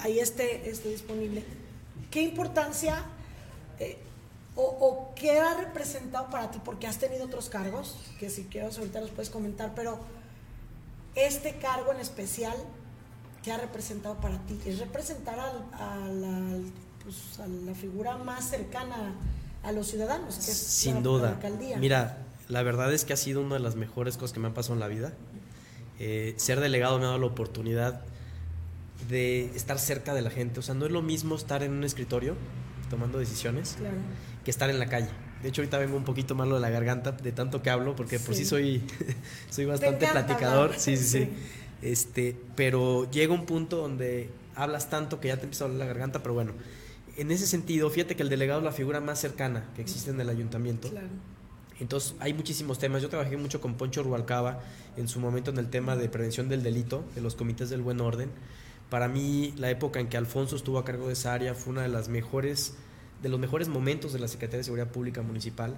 [0.00, 1.44] ahí esté, esté disponible.
[2.10, 3.04] ¿Qué importancia
[3.78, 3.98] eh,
[4.56, 6.60] o, o, qué ha representado para ti?
[6.64, 9.98] Porque has tenido otros cargos, que si quieres ahorita los puedes comentar, pero
[11.14, 12.56] este cargo en especial
[13.44, 14.58] ¿qué ha representado para ti?
[14.64, 15.36] Es representar
[17.02, 19.14] pues, a, la, figura más cercana
[19.62, 21.38] a los ciudadanos, que es Sin duda.
[21.78, 24.54] Mira, la verdad es que ha sido una de las mejores cosas que me han
[24.54, 25.12] pasado en la vida.
[25.98, 28.02] Eh, ser delegado me ha dado la oportunidad
[29.08, 30.60] de estar cerca de la gente.
[30.60, 32.36] O sea, no es lo mismo estar en un escritorio
[32.88, 33.76] tomando decisiones
[34.44, 35.08] que estar en la calle.
[35.42, 38.18] De hecho, ahorita vengo un poquito malo de la garganta de tanto que hablo, porque
[38.18, 38.82] por sí soy,
[39.50, 40.72] soy bastante platicador.
[40.78, 41.04] sí, sí.
[41.04, 41.30] sí.
[41.84, 45.86] Este, pero llega un punto donde hablas tanto que ya te empieza a doler la
[45.86, 46.52] garganta, pero bueno,
[47.18, 50.18] en ese sentido, fíjate que el delegado es la figura más cercana que existe en
[50.18, 50.90] el ayuntamiento.
[51.78, 53.02] Entonces, hay muchísimos temas.
[53.02, 54.60] Yo trabajé mucho con Poncho Rubalcaba
[54.96, 58.00] en su momento en el tema de prevención del delito, de los comités del buen
[58.00, 58.30] orden.
[58.88, 61.82] Para mí, la época en que Alfonso estuvo a cargo de esa área fue una
[61.82, 62.74] de las mejores,
[63.22, 65.76] de los mejores momentos de la Secretaría de Seguridad Pública Municipal,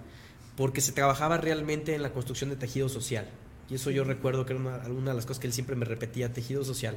[0.57, 3.29] porque se trabajaba realmente en la construcción de tejido social.
[3.69, 6.33] Y eso yo recuerdo que era una, de las cosas que él siempre me repetía,
[6.33, 6.97] tejido social.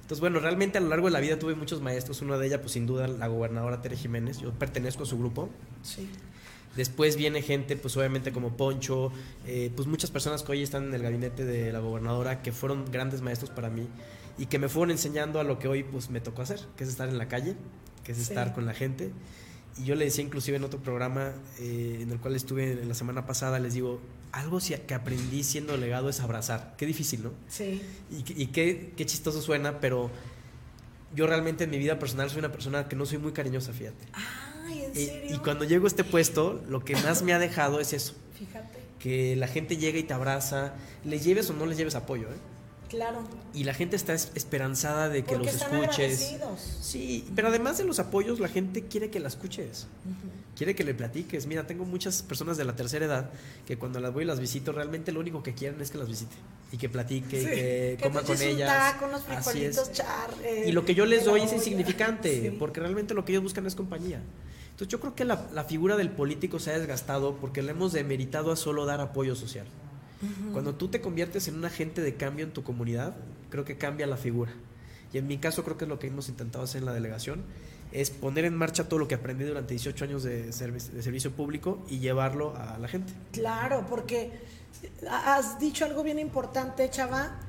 [0.00, 2.22] Entonces, bueno, realmente a lo largo de la vida tuve muchos maestros.
[2.22, 4.38] Una de ellas, pues sin duda, la gobernadora Tere Jiménez.
[4.38, 5.50] Yo pertenezco a su grupo.
[5.82, 6.08] Sí.
[6.76, 9.10] Después viene gente, pues obviamente como Poncho,
[9.46, 12.84] eh, pues muchas personas que hoy están en el gabinete de la gobernadora que fueron
[12.90, 13.88] grandes maestros para mí
[14.38, 16.90] y que me fueron enseñando a lo que hoy pues me tocó hacer, que es
[16.90, 17.56] estar en la calle,
[18.04, 19.10] que es estar con la gente.
[19.76, 22.94] Y yo le decía inclusive en otro programa eh, en el cual estuve en la
[22.94, 24.00] semana pasada, les digo,
[24.32, 26.74] algo que aprendí siendo delegado es abrazar.
[26.76, 27.32] Qué difícil, ¿no?
[27.48, 27.82] Sí.
[28.10, 30.10] Y, qué, qué, chistoso suena, pero
[31.14, 34.06] yo realmente en mi vida personal soy una persona que no soy muy cariñosa, fíjate.
[34.12, 35.36] Ay, ¿en serio?
[35.36, 38.14] Y, cuando llego a este puesto, lo que más me ha dejado es eso.
[38.38, 38.78] Fíjate.
[38.98, 42.36] Que la gente llega y te abraza, le lleves o no le lleves apoyo, ¿eh?
[42.88, 43.22] Claro.
[43.54, 46.36] Y la gente está esperanzada de que Porque los están escuches.
[46.80, 49.86] Sí, pero además de los apoyos, la gente quiere que la escuches.
[50.58, 51.46] Quiere que le platiques.
[51.46, 53.30] Mira, tengo muchas personas de la tercera edad
[53.64, 56.08] que cuando las voy y las visito, realmente lo único que quieren es que las
[56.08, 56.34] visite.
[56.72, 58.68] Y que platique, Sí, que, que coma con ellas.
[58.92, 59.92] taco, unos Así es.
[59.92, 62.56] char, eh, Y lo que yo les doy es insignificante, Sí.
[62.58, 64.20] porque realmente lo que ellos buscan es compañía.
[64.70, 67.92] Entonces yo creo que la, la figura del político se ha desgastado porque le hemos
[67.92, 69.66] demeritado a solo dar apoyo social.
[70.52, 73.14] Cuando tú te conviertes en un agente de cambio en tu comunidad,
[73.50, 74.52] creo que cambia la figura.
[75.12, 77.44] Y en mi caso creo que es lo que hemos intentado hacer en la delegación,
[77.92, 81.30] es poner en marcha todo lo que aprendí durante 18 años de, servi- de servicio
[81.32, 83.12] público y llevarlo a la gente.
[83.32, 84.32] Claro, porque
[85.10, 87.40] has dicho algo bien importante, Chava.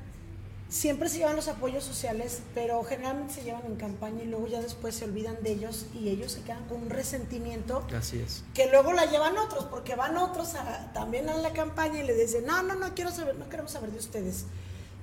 [0.70, 4.62] Siempre se llevan los apoyos sociales, pero generalmente se llevan en campaña y luego ya
[4.62, 8.44] después se olvidan de ellos y ellos se quedan con un resentimiento Así es.
[8.54, 12.14] que luego la llevan otros, porque van otros a- también a la campaña y le
[12.14, 14.46] dicen, no, no, no quiero saber, no queremos saber de ustedes.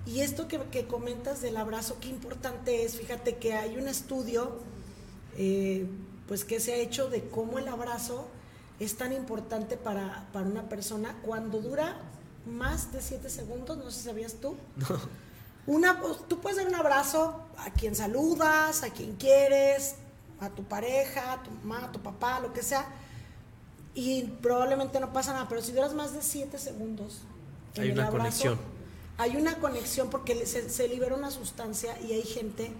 [0.06, 4.60] Y esto que, que comentas del abrazo, qué importante es, fíjate que hay un estudio
[5.36, 5.86] eh,
[6.28, 8.26] pues que se ha hecho de cómo el abrazo
[8.80, 11.96] es tan importante para, para una persona cuando dura
[12.46, 14.56] más de 7 segundos, no sé si sabías tú.
[15.66, 19.96] Una, pues, tú puedes dar un abrazo a quien saludas, a quien quieres,
[20.40, 22.86] a tu pareja, a tu mamá, a tu papá, lo que sea,
[23.94, 27.22] y probablemente no pasa nada, pero si duras más de 7 segundos,
[27.74, 28.58] en Hay el una abrazo, conexión.
[29.18, 32.70] Hay una conexión porque se, se libera una sustancia y hay gente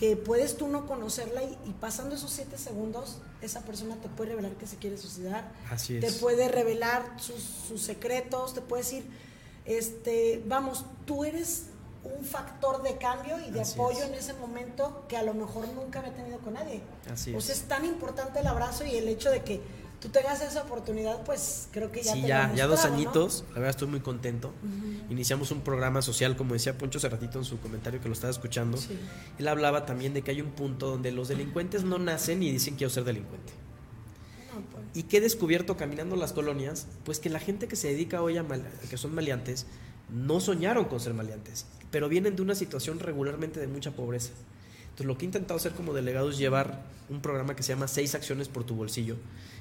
[0.00, 4.30] que puedes tú no conocerla y, y pasando esos 7 segundos, esa persona te puede
[4.30, 6.14] revelar que se quiere suicidar, Así te es.
[6.16, 9.04] puede revelar sus, sus secretos, te puede decir,
[9.66, 11.66] este, vamos, tú eres
[12.02, 14.04] un factor de cambio y de Así apoyo es.
[14.08, 16.80] en ese momento que a lo mejor nunca había tenido con nadie.
[17.12, 17.60] Así o sea, es.
[17.60, 19.60] es tan importante el abrazo y el hecho de que
[20.00, 23.02] tú tengas esa oportunidad, pues creo que ya sí, te ya, ya dos mostrado, ¿no?
[23.02, 24.52] añitos, la verdad estoy muy contento.
[25.10, 28.30] Iniciamos un programa social, como decía Poncho hace ratito en su comentario que lo estaba
[28.30, 28.78] escuchando.
[28.78, 28.98] Sí.
[29.38, 32.76] Él hablaba también de que hay un punto donde los delincuentes no nacen y dicen
[32.76, 33.52] quiero ser delincuente.
[34.54, 36.86] No, pues, ¿Y qué he descubierto caminando las colonias?
[37.04, 39.66] Pues que la gente que se dedica hoy a mal- que son maleantes
[40.08, 44.30] no soñaron con ser maleantes, pero vienen de una situación regularmente de mucha pobreza.
[44.84, 47.86] Entonces lo que he intentado hacer como delegado es llevar un programa que se llama
[47.86, 49.16] Seis acciones por tu bolsillo,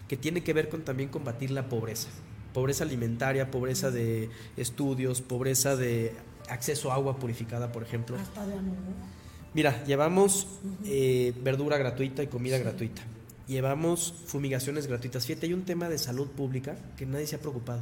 [0.09, 2.09] que tiene que ver con también combatir la pobreza.
[2.53, 6.13] Pobreza alimentaria, pobreza de estudios, pobreza de
[6.49, 8.17] acceso a agua purificada, por ejemplo.
[8.17, 9.19] hasta de amor, ¿no?
[9.53, 10.47] Mira, llevamos
[10.83, 13.01] eh, verdura gratuita y comida gratuita.
[13.47, 15.25] Llevamos fumigaciones gratuitas.
[15.25, 17.81] Fíjate, hay un tema de salud pública que nadie se ha preocupado.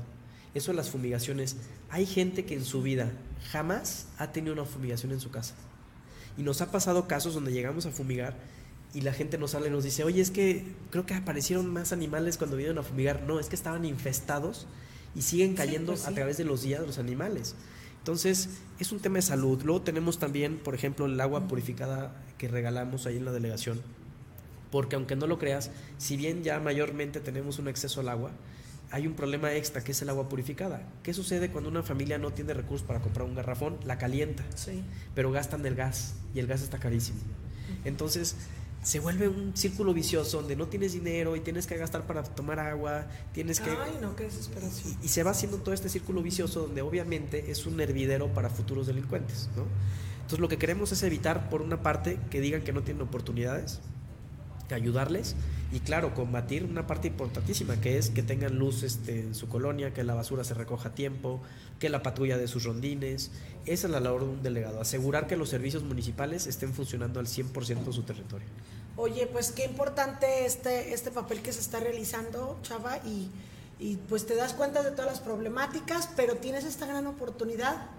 [0.54, 1.58] Eso de las fumigaciones.
[1.90, 3.12] Hay gente que en su vida
[3.52, 5.56] jamás ha tenido una fumigación en su casa.
[6.38, 8.36] Y nos ha pasado casos donde llegamos a fumigar
[8.94, 11.92] y la gente nos sale y nos dice, oye, es que creo que aparecieron más
[11.92, 13.24] animales cuando vinieron a fumigar.
[13.24, 14.66] No, es que estaban infestados
[15.16, 16.10] y siguen cayendo pues sí.
[16.12, 17.56] a través de los días los animales.
[18.00, 19.62] Entonces, es un tema de salud.
[19.64, 23.82] Luego tenemos también, por ejemplo, el agua purificada que regalamos ahí en la delegación.
[24.72, 28.32] Porque aunque no lo creas, si bien ya mayormente tenemos un exceso al agua,
[28.92, 30.88] hay un problema extra que es el agua purificada.
[31.04, 33.78] ¿Qué sucede cuando una familia no tiene recursos para comprar un garrafón?
[33.86, 34.82] La calienta, Sí.
[35.14, 37.20] pero gastan el gas y el gas está carísimo.
[37.84, 38.36] Entonces
[38.84, 42.60] se vuelve un círculo vicioso donde no tienes dinero y tienes que gastar para tomar
[42.60, 43.70] agua, tienes que...
[43.70, 44.98] Ay, no, qué desesperación.
[45.02, 48.50] Y, y se va haciendo todo este círculo vicioso donde obviamente es un hervidero para
[48.50, 49.64] futuros delincuentes, ¿no?
[50.18, 53.80] Entonces lo que queremos es evitar, por una parte, que digan que no tienen oportunidades,
[54.68, 55.36] que ayudarles
[55.72, 59.94] y claro, combatir una parte importantísima que es que tengan luz este, en su colonia,
[59.94, 61.42] que la basura se recoja a tiempo,
[61.80, 63.32] que la patrulla de sus rondines.
[63.66, 67.28] Esa es la labor de un delegado, asegurar que los servicios municipales estén funcionando al
[67.28, 68.48] 100% en su territorio.
[68.96, 73.30] Oye, pues qué importante este, este papel que se está realizando, Chava, y,
[73.78, 77.90] y pues te das cuenta de todas las problemáticas, pero tienes esta gran oportunidad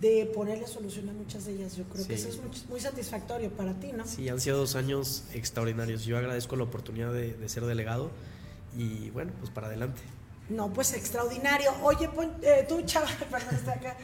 [0.00, 1.76] de ponerle solución a muchas de ellas.
[1.76, 4.06] Yo creo que eso es muy, muy satisfactorio para ti, ¿no?
[4.06, 6.04] Sí, han sido dos años extraordinarios.
[6.04, 8.10] Yo agradezco la oportunidad de, de ser delegado
[8.76, 10.00] y bueno, pues para adelante.
[10.48, 11.70] No, pues extraordinario.
[11.82, 13.96] Oye, Pon- eh, tú, Chava, perdón, está acá.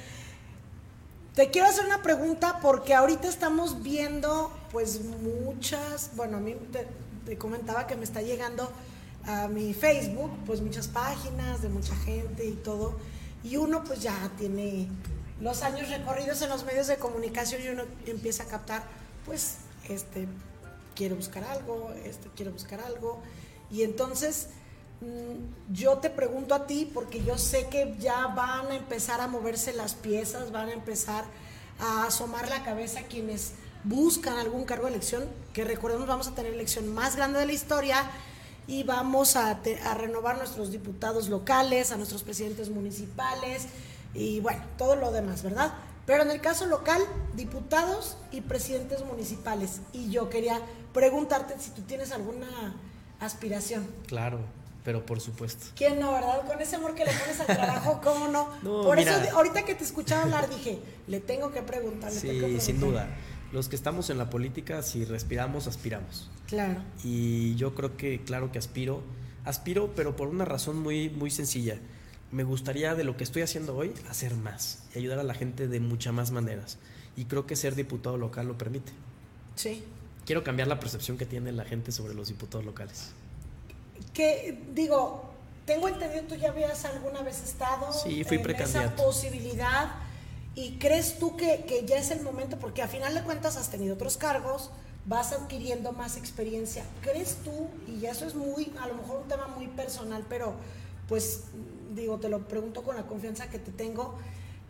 [1.35, 6.87] Te quiero hacer una pregunta porque ahorita estamos viendo pues muchas, bueno, a mí te,
[7.25, 8.71] te comentaba que me está llegando
[9.25, 12.99] a mi Facebook pues muchas páginas de mucha gente y todo
[13.45, 14.89] y uno pues ya tiene
[15.41, 18.83] los años recorridos en los medios de comunicación y uno empieza a captar
[19.25, 20.27] pues este
[20.95, 23.21] quiero buscar algo, este quiero buscar algo.
[23.71, 24.49] Y entonces
[25.01, 29.29] Mm, yo te pregunto a ti porque yo sé que ya van a empezar a
[29.29, 31.25] moverse las piezas, van a empezar
[31.79, 33.53] a asomar la cabeza quienes
[33.85, 37.47] buscan algún cargo de elección, que recordemos vamos a tener la elección más grande de
[37.47, 38.11] la historia
[38.67, 43.69] y vamos a, a renovar nuestros diputados locales, a nuestros presidentes municipales
[44.19, 45.73] y bueno, todo lo demás, ¿verdad?
[46.07, 47.03] Pero en el caso local,
[47.35, 49.81] diputados y presidentes municipales.
[49.93, 50.61] Y yo quería
[50.95, 52.75] preguntarte si tú tienes alguna
[53.21, 53.87] aspiración.
[54.07, 54.39] Claro,
[54.85, 55.67] pero por supuesto.
[55.77, 56.47] ¿Quién no, verdad?
[56.47, 58.49] Con ese amor que le pones al trabajo, ¿cómo no?
[58.63, 60.79] por eso, ahorita que te escuchaba hablar, dije,
[61.09, 62.11] le tengo que preguntar.
[62.11, 63.09] sí, sin duda.
[63.53, 66.31] Los que estamos en la política, si respiramos, aspiramos.
[66.47, 66.81] Claro.
[67.05, 69.03] Y yo creo que, claro que aspiro.
[69.45, 71.79] Aspiro, pero por una razón muy, muy sencilla.
[72.31, 75.67] Me gustaría de lo que estoy haciendo hoy hacer más y ayudar a la gente
[75.67, 76.79] de muchas más maneras.
[77.17, 78.93] Y creo que ser diputado local lo permite.
[79.55, 79.83] Sí.
[80.27, 83.13] Quiero cambiar la percepción que tiene la gente sobre los diputados locales.
[84.13, 85.33] Que digo,
[85.65, 89.97] tengo entendido tú ya habías alguna vez estado sí, fui en esa posibilidad
[90.55, 93.71] y crees tú que, que, ya es el momento porque a final de cuentas has
[93.71, 94.71] tenido otros cargos,
[95.07, 96.85] vas adquiriendo más experiencia.
[97.03, 100.55] ¿Crees tú y ya eso es muy a lo mejor un tema muy personal, pero
[101.09, 101.45] pues
[101.95, 104.15] digo, te lo pregunto con la confianza que te tengo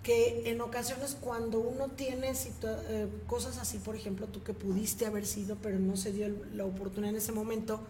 [0.03, 5.27] que en ocasiones cuando uno tiene eh, cosas así, por ejemplo, tú que pudiste haber
[5.27, 7.81] sido, pero no se dio la oportunidad en ese momento,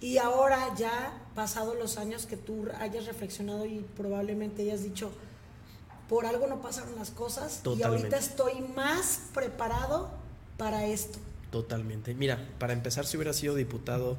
[0.00, 5.10] y ahora ya, pasados los años que tú hayas reflexionado y probablemente hayas dicho,
[6.08, 10.08] por algo no pasaron las cosas y ahorita estoy más preparado
[10.56, 11.18] para esto.
[11.50, 12.14] Totalmente.
[12.14, 14.16] Mira, para empezar, si hubiera sido diputado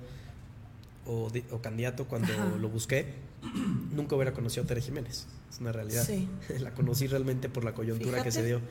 [1.05, 3.13] o, candidato cuando lo busqué,
[3.91, 5.27] nunca hubiera conocido a Tere Jiménez.
[5.49, 6.07] Es una realidad.
[6.59, 8.61] La conocí realmente por la coyuntura que se dio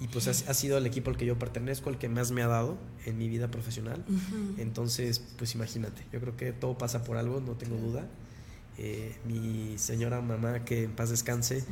[0.00, 2.46] y pues ha, sido el equipo al que yo pertenezco, el que más me ha
[2.46, 4.02] dado en mi vida profesional.
[4.56, 8.06] Entonces, pues imagínate, yo creo que todo pasa por algo, no tengo duda.
[8.82, 11.62] Eh, mi señora mamá, que en paz descanse,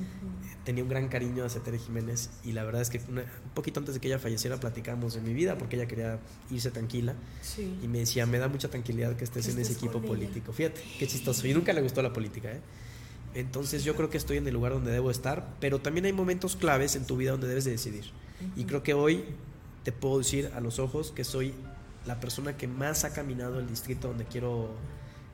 [0.67, 3.95] tenía un gran cariño hacia Tere Jiménez y la verdad es que un poquito antes
[3.95, 6.19] de que ella falleciera platicamos de mi vida porque ella quería
[6.51, 7.15] irse tranquila
[7.83, 10.53] y me decía, me da mucha tranquilidad que estés en ese equipo político.
[10.53, 11.47] Fíjate, qué chistoso.
[11.47, 12.61] Y nunca le gustó la política, ¿eh?
[13.33, 16.57] Entonces yo creo que estoy en el lugar donde debo estar, pero también hay momentos
[16.57, 18.05] claves en tu vida donde debes de decidir.
[18.55, 19.25] Y creo que hoy
[19.83, 21.55] te puedo decir a los ojos que soy
[22.05, 24.75] la persona que más ha caminado el distrito donde quiero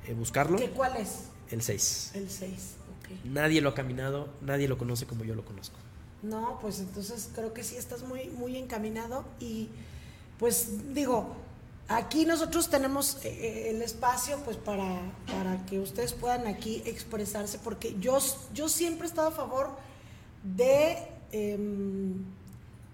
[0.06, 0.56] eh, buscarlo.
[0.56, 1.33] ¿Qué cuál es?
[1.50, 2.12] El 6.
[2.14, 2.50] El 6,
[2.98, 3.24] ok.
[3.26, 5.76] Nadie lo ha caminado, nadie lo conoce como yo lo conozco.
[6.22, 9.68] No, pues entonces creo que sí estás muy, muy encaminado y
[10.38, 11.36] pues digo,
[11.88, 17.58] Aquí nosotros tenemos eh, eh, el espacio pues para, para que ustedes puedan aquí expresarse,
[17.58, 18.18] porque yo,
[18.54, 19.68] yo siempre he estado a favor
[20.42, 20.96] de
[21.32, 22.24] em,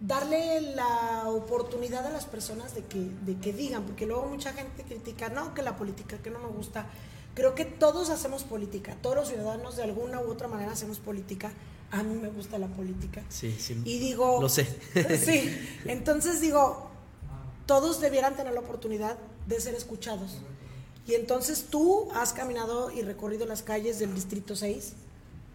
[0.01, 4.83] darle la oportunidad a las personas de que, de que digan, porque luego mucha gente
[4.83, 6.87] critica, no, que la política, que no me gusta.
[7.35, 11.53] Creo que todos hacemos política, todos los ciudadanos de alguna u otra manera hacemos política.
[11.91, 13.23] A mí me gusta la política.
[13.29, 13.81] Sí, sí.
[13.85, 14.41] Y digo...
[14.41, 14.67] Lo sé.
[15.25, 16.91] sí, entonces digo,
[17.67, 19.17] todos debieran tener la oportunidad
[19.47, 20.39] de ser escuchados.
[21.07, 24.93] Y entonces tú has caminado y recorrido las calles del Distrito 6,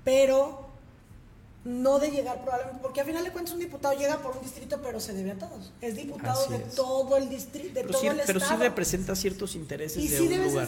[0.03, 0.64] pero
[1.65, 4.79] no de llegar probablemente, porque al final de cuentas un diputado llega por un distrito,
[4.83, 5.73] pero se debe a todos.
[5.81, 8.59] Es diputado de todo el distrito, de todo el pero estado.
[8.59, 10.67] sí representa ciertos intereses de un lugar.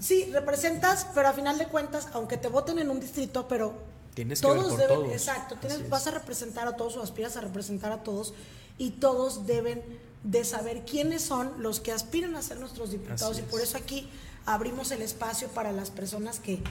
[0.00, 3.74] sí, representas, pero al final de cuentas, aunque te voten en un distrito, pero
[4.14, 5.12] tienes que todos deben, todos.
[5.12, 8.32] exacto, tienes, vas a representar a todos o aspiras a representar a todos
[8.78, 9.82] y todos deben
[10.24, 14.08] de saber quiénes son los que aspiran a ser nuestros diputados y por eso aquí
[14.46, 16.62] abrimos el espacio para las personas que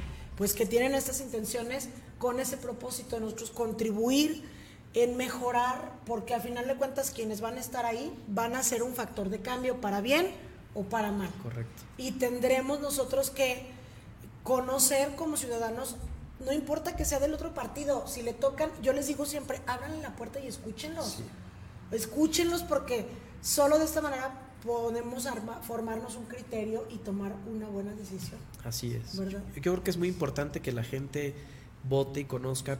[0.42, 4.44] pues que tienen estas intenciones con ese propósito de nosotros contribuir
[4.96, 8.82] en mejorar porque al final de cuentas quienes van a estar ahí van a ser
[8.82, 10.32] un factor de cambio para bien
[10.74, 11.30] o para mal.
[11.44, 11.84] Correcto.
[11.98, 13.68] Y tendremos nosotros que
[14.42, 15.98] conocer como ciudadanos
[16.40, 20.02] no importa que sea del otro partido, si le tocan, yo les digo siempre, abran
[20.02, 21.20] la puerta y escúchenlos.
[21.92, 23.06] Escúchenlos porque
[23.42, 24.32] Solo de esta manera
[24.64, 25.28] podemos
[25.64, 28.40] formarnos un criterio y tomar una buena decisión.
[28.64, 29.18] Así es.
[29.18, 29.42] ¿verdad?
[29.56, 31.34] Yo creo que es muy importante que la gente
[31.84, 32.78] vote y conozca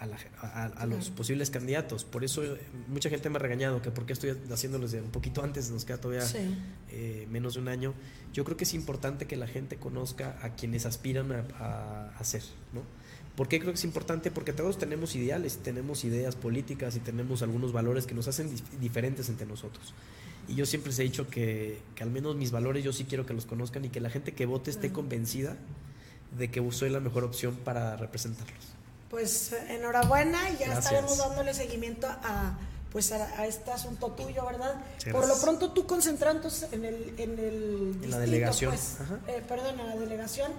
[0.00, 2.04] a, los posibles candidatos.
[2.04, 5.10] Por eso eh, mucha gente me ha regañado que por qué estoy haciéndolos de un
[5.10, 6.24] poquito antes, nos queda todavía
[6.90, 7.94] eh, menos de un año.
[8.32, 12.82] Yo creo que es importante que la gente conozca a quienes aspiran a, hacer, ¿no?
[13.36, 14.30] ¿Por qué creo que es importante?
[14.32, 19.28] Porque todos tenemos ideales, tenemos ideas políticas y tenemos algunos valores que nos hacen diferentes
[19.28, 19.94] entre nosotros.
[20.48, 23.34] Y yo siempre les he dicho que, al menos mis valores yo sí quiero que
[23.34, 25.56] los conozcan y que la gente que vote esté convencida
[26.36, 28.64] de que soy la mejor opción para representarlos.
[29.10, 32.58] Pues enhorabuena y ya estaremos dándole seguimiento a
[32.92, 34.74] pues a, este asunto tuyo, ¿verdad?
[35.12, 38.96] Por lo pronto tú concentrándote en el en el la delegación, pues,
[39.28, 40.52] eh, perdón, en la delegación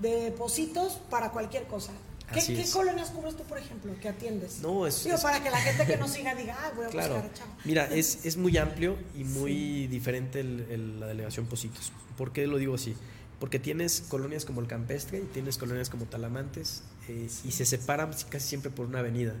[0.00, 1.92] de Positos para cualquier cosa.
[2.32, 4.60] ¿Qué, colonias cubres tú, por ejemplo, que atiendes?
[4.60, 7.14] No, es, Digo, para que la gente que no siga diga, ah, voy a claro.
[7.14, 7.52] buscar a Chavo.
[7.64, 11.92] Mira, es, es muy amplio y muy diferente la delegación Positos.
[12.16, 12.94] ¿Por qué lo digo así?
[13.38, 18.10] Porque tienes colonias como el Campestre y tienes colonias como Talamantes eh, y se separan
[18.28, 19.34] casi siempre por una avenida.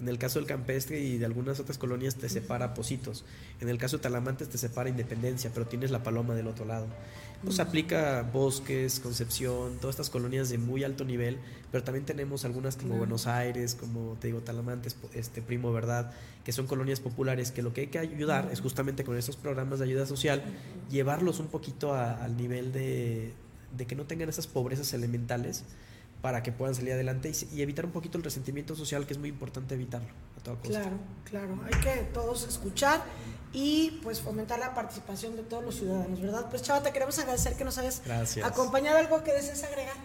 [0.00, 3.24] En el caso del Campestre y de algunas otras colonias te separa Positos.
[3.60, 6.88] En el caso de Talamantes te separa Independencia, pero tienes la Paloma del otro lado.
[7.44, 11.38] Pues aplica Bosques, Concepción, todas estas colonias de muy alto nivel,
[11.72, 16.12] pero también tenemos algunas como Buenos Aires, como te digo Talamantes, este Primo Verdad,
[16.44, 19.80] que son colonias populares que lo que hay que ayudar es justamente con estos programas
[19.80, 20.42] de ayuda social
[20.90, 23.32] llevarlos un poquito al nivel de,
[23.76, 25.64] de que no tengan esas pobrezas elementales
[26.22, 29.28] para que puedan salir adelante y, evitar un poquito el resentimiento social, que es muy
[29.28, 30.80] importante evitarlo a toda costa.
[30.80, 31.60] Claro, claro.
[31.64, 33.04] Hay que todos escuchar
[33.52, 36.46] y pues fomentar la participación de todos los ciudadanos, ¿verdad?
[36.48, 38.02] Pues Chava, te queremos agradecer que nos hayas
[38.42, 38.98] acompañado.
[38.98, 39.96] ¿Algo que desees agregar?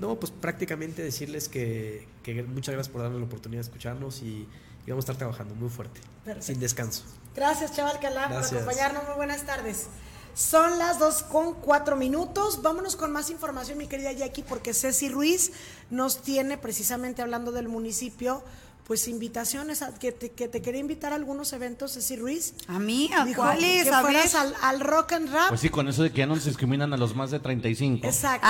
[0.00, 2.08] No, pues prácticamente decirles que,
[2.48, 4.48] muchas gracias por darnos la oportunidad de escucharnos y,
[4.86, 6.00] vamos a estar trabajando muy fuerte,
[6.40, 7.04] sin descanso.
[7.36, 9.04] Gracias, Chaval Calá, por acompañarnos.
[9.04, 9.86] Muy buenas tardes.
[10.34, 12.62] Son las dos con cuatro minutos.
[12.62, 15.52] Vámonos con más información, mi querida Jackie, porque Ceci Ruiz
[15.90, 18.42] nos tiene precisamente hablando del municipio.
[18.90, 22.54] Pues invitaciones, a, que, te, que te quería invitar a algunos eventos, Ceci Ruiz.
[22.66, 23.08] ¿A mí?
[23.16, 23.84] ¿A cuáles?
[23.84, 25.50] Que fueras al, al, rock and rap.
[25.50, 28.04] Pues sí, con eso de que ya no se discriminan a los más de 35.
[28.04, 28.48] Exacto.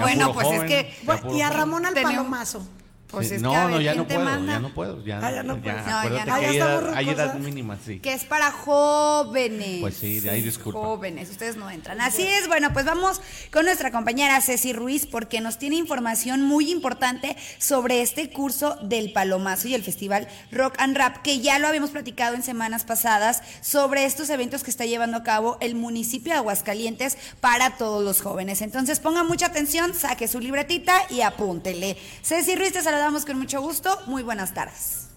[0.00, 0.94] bueno, pues es que...
[1.36, 2.66] y a Ramón al Palomazo.
[3.12, 6.24] Pues no, no, ya no puedo, ya no puedo, ya, ah, no, ya, no acuérdate
[6.24, 8.00] que hay edad, hay edad, mínima, sí.
[8.00, 9.80] Que es para jóvenes.
[9.80, 10.80] Pues sí, de ahí disculpa.
[10.80, 12.00] Jóvenes, ustedes no entran.
[12.00, 13.20] Así es, bueno, pues vamos
[13.52, 19.12] con nuestra compañera Ceci Ruiz porque nos tiene información muy importante sobre este curso del
[19.12, 23.42] Palomazo y el Festival Rock and Rap, que ya lo habíamos platicado en semanas pasadas
[23.60, 28.22] sobre estos eventos que está llevando a cabo el municipio de Aguascalientes para todos los
[28.22, 28.62] jóvenes.
[28.62, 31.98] Entonces ponga mucha atención, saque su libretita y apúntele.
[32.22, 33.98] Ceci Ruiz te saluda saludamos con mucho gusto.
[34.06, 35.08] Muy buenas tardes.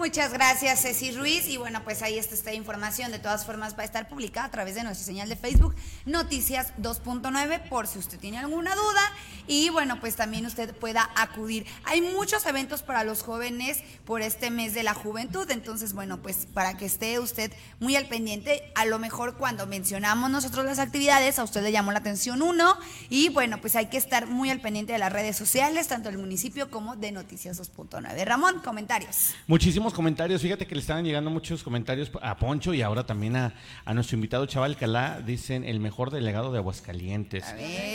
[0.00, 1.46] Muchas gracias, Ceci Ruiz.
[1.46, 3.12] Y bueno, pues ahí está esta información.
[3.12, 5.74] De todas formas, va a estar publicada a través de nuestra señal de Facebook,
[6.06, 9.12] Noticias 2.9, por si usted tiene alguna duda.
[9.46, 11.66] Y bueno, pues también usted pueda acudir.
[11.84, 15.50] Hay muchos eventos para los jóvenes por este mes de la juventud.
[15.50, 20.30] Entonces, bueno, pues para que esté usted muy al pendiente, a lo mejor cuando mencionamos
[20.30, 22.78] nosotros las actividades, a usted le llamó la atención uno.
[23.10, 26.16] Y bueno, pues hay que estar muy al pendiente de las redes sociales, tanto del
[26.16, 28.24] municipio como de Noticias 2.9.
[28.24, 29.34] Ramón, comentarios.
[29.46, 30.42] Muchísimos comentarios.
[30.42, 33.54] Fíjate que le estaban llegando muchos comentarios a Poncho y ahora también a,
[33.94, 35.20] nuestro invitado Chaval Calá.
[35.20, 37.44] Dicen el mejor delegado de Aguascalientes.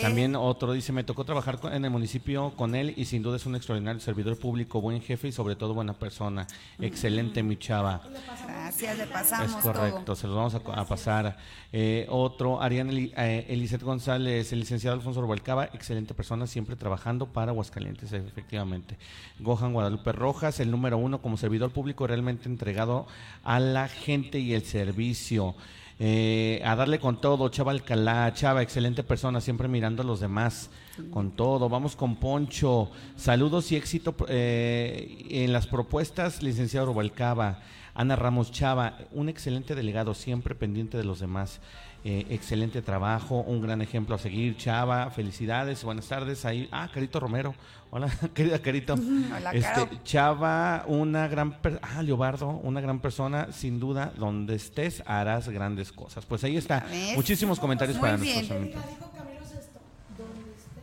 [0.02, 3.46] También otro dice: Me tocó trabajar en el municipio con él y sin duda es
[3.46, 6.48] un extraordinario servidor público, buen jefe y sobre todo buena persona.
[6.80, 8.02] Excelente, mi chava.
[8.46, 9.56] Gracias, le pasamos.
[9.58, 11.38] Es correcto, se los vamos a, pasar.
[11.72, 18.12] Eh, otro, Ariana eh, González, el licenciado Alfonso Rubalcaba, excelente persona, siempre trabajando para Aguascalientes,
[18.14, 18.98] efectivamente.
[19.40, 23.08] Gohan Guadalupe Rojas, el número uno como servidor público realmente entregado
[23.44, 25.56] a la gente y el servicio.
[25.98, 30.70] Eh, a darle con todo, Chava Alcalá, Chava, excelente persona, siempre mirando a los demás,
[31.12, 31.70] con todo.
[31.70, 37.62] Vamos con Poncho, saludos y éxito eh, en las propuestas, licenciado Rubalcaba,
[37.94, 41.62] Ana Ramos Chava, un excelente delegado, siempre pendiente de los demás.
[42.08, 44.56] Eh, excelente trabajo, un gran ejemplo a seguir.
[44.58, 46.46] Chava, felicidades, buenas tardes.
[46.46, 47.56] Ahí, ah, Carito Romero.
[47.90, 48.94] Hola, querida Carito.
[48.94, 55.50] Hola, este, Chava, una gran, ah, Leobardo, una gran persona, sin duda, donde estés harás
[55.50, 56.28] grandes cosas.
[56.28, 56.86] Pues ahí está.
[57.16, 58.70] Muchísimos comentarios para nosotros.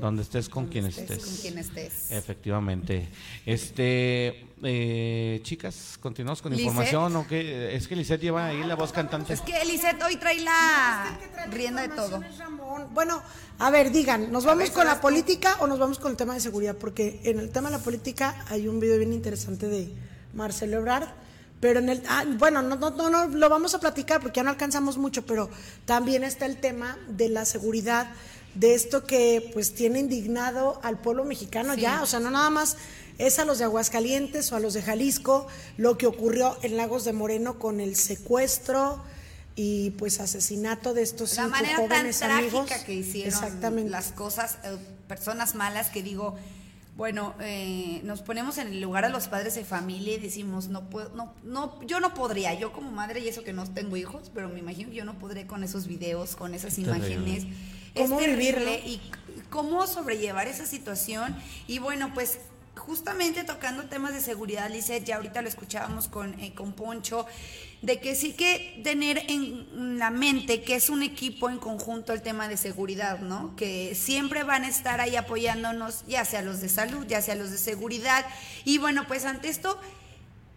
[0.01, 1.25] Donde estés con quien estés.
[1.25, 2.11] Con quien estés.
[2.11, 3.09] Efectivamente.
[3.47, 7.75] Este, eh, chicas, continuamos con información o qué?
[7.75, 9.35] Es que Lisette lleva ahí la voz cantante.
[9.35, 11.19] Es que Lisette hoy trae la
[11.51, 12.23] rienda de todo.
[12.93, 13.23] Bueno,
[13.59, 16.41] a ver, digan, ¿nos vamos con la política o nos vamos con el tema de
[16.41, 16.77] seguridad?
[16.77, 19.93] Porque en el tema de la política hay un video bien interesante de
[20.35, 21.09] Marcelo Ebrard
[21.63, 24.43] pero en el, ah, bueno, no, no, no, no, lo vamos a platicar porque ya
[24.43, 25.49] no alcanzamos mucho, pero
[25.85, 28.11] también está el tema de la seguridad,
[28.57, 32.77] de esto que pues tiene indignado al pueblo mexicano ya, o sea, no nada más
[33.19, 35.47] es a los de Aguascalientes o a los de Jalisco,
[35.77, 39.03] lo que ocurrió en Lagos de Moreno con el secuestro
[39.55, 42.67] y pues asesinato de estos la cinco manera jóvenes tan amigos.
[42.67, 44.77] trágica que hicieron las cosas, eh,
[45.09, 46.37] personas malas que digo,
[46.97, 50.91] bueno, eh, nos ponemos en el lugar de los padres de familia y decimos, no
[50.91, 54.31] puedo, no, no, yo no podría, yo como madre y eso que no tengo hijos,
[54.35, 57.47] pero me imagino que yo no podré con esos videos, con esas imágenes.
[57.95, 58.73] ¿Cómo es vivirlo?
[58.73, 59.01] Y
[59.51, 61.37] cómo sobrellevar esa situación.
[61.67, 62.39] Y bueno, pues
[62.77, 67.27] justamente tocando temas de seguridad, Lizeth, ya ahorita lo escuchábamos con, eh, con Poncho,
[67.83, 72.23] de que sí que tener en la mente que es un equipo en conjunto el
[72.23, 73.55] tema de seguridad, ¿no?
[73.57, 77.51] Que siempre van a estar ahí apoyándonos, ya sea los de salud, ya sea los
[77.51, 78.25] de seguridad.
[78.65, 79.79] Y bueno, pues ante esto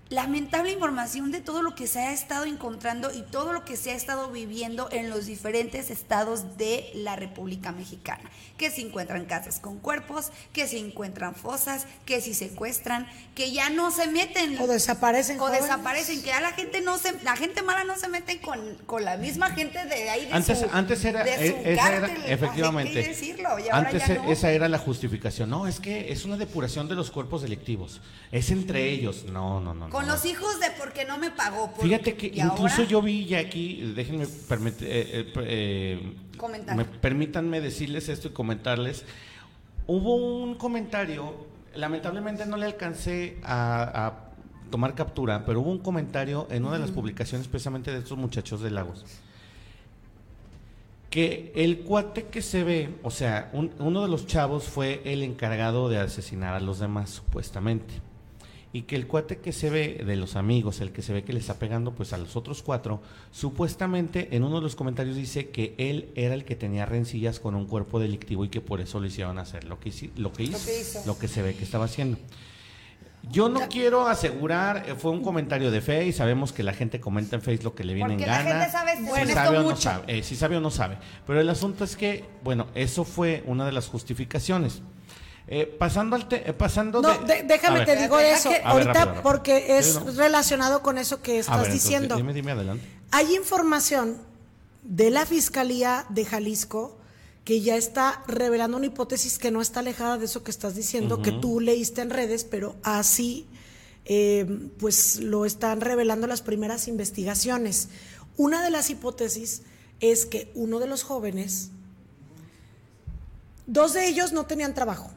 [0.09, 3.91] lamentable información de todo lo que se ha estado encontrando y todo lo que se
[3.91, 8.29] ha estado viviendo en los diferentes estados de la República Mexicana.
[8.57, 13.69] Que se encuentran casas con cuerpos, que se encuentran fosas, que se secuestran, que ya
[13.69, 14.57] no se meten.
[14.59, 15.39] O desaparecen.
[15.39, 18.59] O desaparecen, que ya la gente no se, la gente mala no se mete con,
[18.85, 20.25] con la misma gente de ahí.
[20.25, 22.97] De antes, su, antes era, de su e, esa cártel, era, efectivamente.
[22.97, 24.31] Hay que decirlo, y ahora antes ya e, no.
[24.31, 25.49] esa era la justificación.
[25.49, 28.01] No, es que es una depuración de los cuerpos delictivos.
[28.31, 29.25] Es entre ellos.
[29.25, 29.89] No, no, no.
[29.89, 30.13] Con no.
[30.13, 31.71] los hijos de porque no me pagó.
[31.71, 36.75] Por, Fíjate que incluso yo vi ya aquí, déjenme permitir, eh, eh, Comentar.
[36.75, 39.05] me, permítanme decirles esto y comentarles.
[39.87, 41.33] Hubo un comentario,
[41.75, 44.13] lamentablemente no le alcancé a, a
[44.71, 48.61] tomar captura, pero hubo un comentario en una de las publicaciones precisamente de estos muchachos
[48.61, 49.05] de Lagos.
[51.09, 55.23] Que el cuate que se ve, o sea, un- uno de los chavos fue el
[55.23, 57.93] encargado de asesinar a los demás, supuestamente
[58.75, 61.31] y que el cuate que se ve de los amigos, el que se ve que
[61.31, 63.01] le está pegando pues a los otros cuatro,
[63.31, 67.55] supuestamente en uno de los comentarios dice que él era el que tenía rencillas con
[67.55, 70.65] un cuerpo delictivo y que por eso le hicieron hacer lo que, lo que hizo,
[70.65, 71.03] que hizo.
[71.05, 72.17] lo que se ve que estaba haciendo.
[73.31, 77.37] Yo no quiero asegurar, eh, fue un comentario de y sabemos que la gente comenta
[77.37, 78.59] en Face lo que le viene Porque en la gana.
[78.59, 80.97] gente sabe si sabe no sabe, eh, si sabe o no sabe.
[81.25, 84.81] Pero el asunto es que, bueno, eso fue una de las justificaciones.
[85.47, 87.99] Eh, pasando al te- eh, pasando No, de- de- déjame te ver.
[88.01, 88.49] digo de eso.
[88.49, 89.23] Ver, Ahorita, rápido, rápido.
[89.23, 90.11] porque es no.
[90.13, 92.15] relacionado con eso que A estás ver, entonces, diciendo.
[92.15, 92.83] Dime, dime adelante.
[93.11, 94.17] Hay información
[94.83, 96.97] de la Fiscalía de Jalisco
[97.43, 101.21] que ya está revelando una hipótesis que no está alejada de eso que estás diciendo,
[101.21, 103.45] que tú leíste en redes, pero así
[104.05, 104.45] eh,
[104.79, 107.89] pues lo están revelando las primeras investigaciones.
[108.37, 109.61] Una de las hipótesis
[109.99, 111.69] es que uno de los jóvenes,
[113.67, 115.09] dos de ellos no tenían trabajo,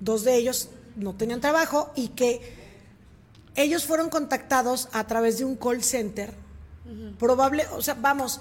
[0.00, 2.56] dos de ellos no tenían trabajo y que
[3.54, 6.32] ellos fueron contactados a través de un call center.
[7.18, 8.40] Probable, o sea, vamos,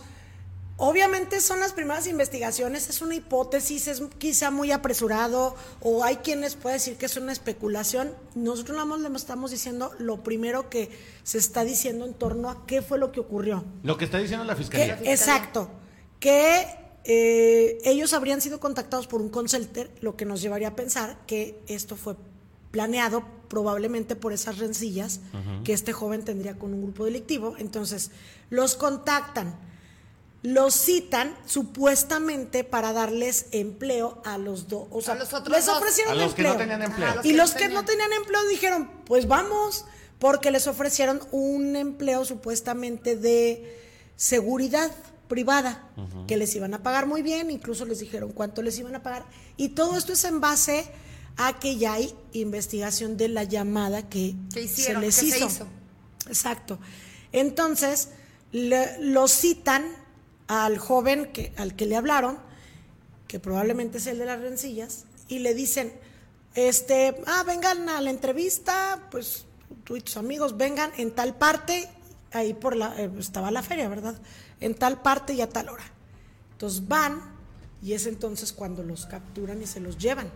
[0.77, 6.55] obviamente son las primeras investigaciones, es una hipótesis, es quizá muy apresurado, o hay quienes
[6.55, 8.13] pueden decir que es una especulación.
[8.35, 10.89] Nosotros nada más le estamos diciendo lo primero que
[11.23, 13.65] se está diciendo en torno a qué fue lo que ocurrió.
[13.83, 14.99] Lo que está diciendo la Que- fiscalía.
[15.03, 15.69] exacto,
[16.19, 16.67] que
[17.09, 21.57] eh, ellos habrían sido contactados por un center, lo que nos llevaría a pensar que
[21.67, 22.17] esto fue
[22.71, 25.21] planeado probablemente por esas rencillas
[25.63, 27.55] que este joven tendría con un grupo delictivo.
[27.59, 28.11] Entonces,
[28.49, 29.57] los contactan,
[30.43, 34.87] los citan supuestamente para darles empleo a los dos.
[34.91, 35.77] O sea, A los otros les dos.
[35.77, 36.67] ofrecieron A los que no empleo.
[36.67, 37.07] tenían empleo.
[37.07, 37.85] Ajá, los y que los no que no tenían.
[38.09, 39.85] tenían empleo dijeron, pues vamos,
[40.19, 43.79] porque les ofrecieron un empleo supuestamente de
[44.17, 44.91] seguridad
[45.27, 45.89] privada,
[46.27, 49.25] que les iban a pagar muy bien, incluso les dijeron cuánto les iban a pagar.
[49.57, 50.85] Y todo esto es en base
[51.37, 55.37] a que ya hay investigación de la llamada que, Que hicieron, se les que se
[55.37, 55.47] hizo.
[55.47, 55.67] hizo.
[56.27, 56.79] Exacto.
[57.31, 58.09] Entonces,
[58.51, 59.85] le- lo citan
[60.47, 62.39] al joven que, al que le hablaron,
[63.27, 65.91] que probablemente es el de las rencillas, y le dicen,
[66.55, 69.45] este, ah, vengan a la entrevista, pues
[69.83, 71.89] tú y tus amigos vengan en tal parte,
[72.31, 74.15] ahí por la, eh, estaba la feria, ¿verdad?
[74.59, 75.83] En tal parte y a tal hora.
[76.53, 77.21] Entonces van,
[77.81, 80.31] y es entonces cuando los capturan y se los llevan.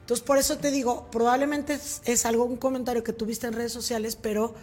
[0.00, 3.72] Entonces, por eso te digo, probablemente es, es algo, un comentario que tuviste en redes
[3.72, 4.54] sociales, pero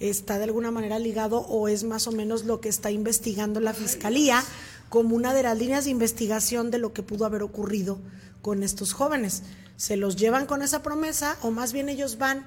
[0.00, 3.74] está de alguna manera ligado o es más o menos lo que está investigando la
[3.74, 4.42] fiscalía,
[4.88, 7.98] como una de las líneas de investigación de lo que pudo haber ocurrido
[8.42, 9.42] con estos jóvenes.
[9.76, 12.46] Se los llevan con esa promesa o más bien ellos van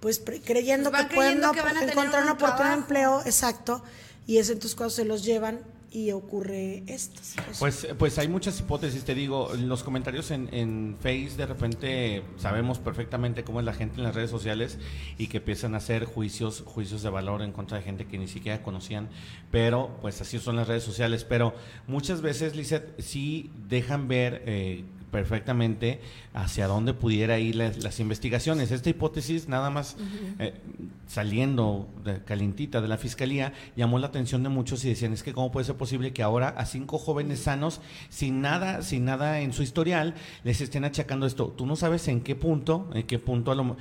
[0.00, 3.82] pues creyendo pues que pueden encontrar una oportunidad de empleo, exacto,
[4.26, 5.60] y es entonces cuando se los llevan
[5.92, 7.22] y ocurre esto.
[7.58, 12.78] Pues, pues hay muchas hipótesis, te digo, los comentarios en, en Face de repente sabemos
[12.78, 14.78] perfectamente cómo es la gente en las redes sociales
[15.16, 18.28] y que empiezan a hacer juicios, juicios de valor en contra de gente que ni
[18.28, 19.08] siquiera conocían,
[19.50, 21.54] pero pues así son las redes sociales, pero
[21.86, 24.84] muchas veces, Lizeth, sí dejan ver eh,
[25.16, 25.98] perfectamente
[26.34, 28.70] hacia dónde pudiera ir las, investigaciones.
[28.70, 29.96] Esta hipótesis, nada más
[30.38, 30.52] eh,
[31.06, 35.32] saliendo de, calentita de la fiscalía, llamó la atención de muchos y decían, es que
[35.32, 39.54] cómo puede ser posible que ahora a cinco jóvenes sanos, sin nada, sin nada en
[39.54, 40.14] su historial,
[40.44, 41.46] les estén achacando esto.
[41.56, 43.78] Tú no sabes en qué punto, en qué punto a lo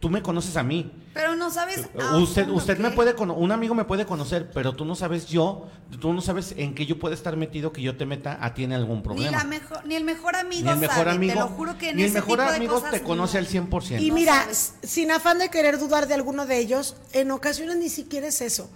[0.00, 0.92] tú me conoces a mí.
[1.14, 1.88] Pero no sabes.
[2.14, 5.68] usted, usted me puede un amigo me puede conocer, pero tú no sabes yo,
[6.00, 8.64] tú no sabes en qué yo puedo estar metido que yo te meta a ti
[8.64, 9.30] en algún problema.
[9.30, 11.90] Ni, la mejor, ni el mejor amigo ni el mejor amigo, te lo juro que
[11.90, 14.00] en ni el mejor amigo te conoce al 100%.
[14.00, 18.26] Y mira, sin afán de querer dudar de alguno de ellos, en ocasiones ni siquiera
[18.26, 18.70] es eso.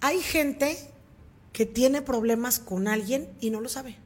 [0.00, 0.90] Hay gente
[1.52, 3.98] que tiene problemas con alguien y no lo sabe.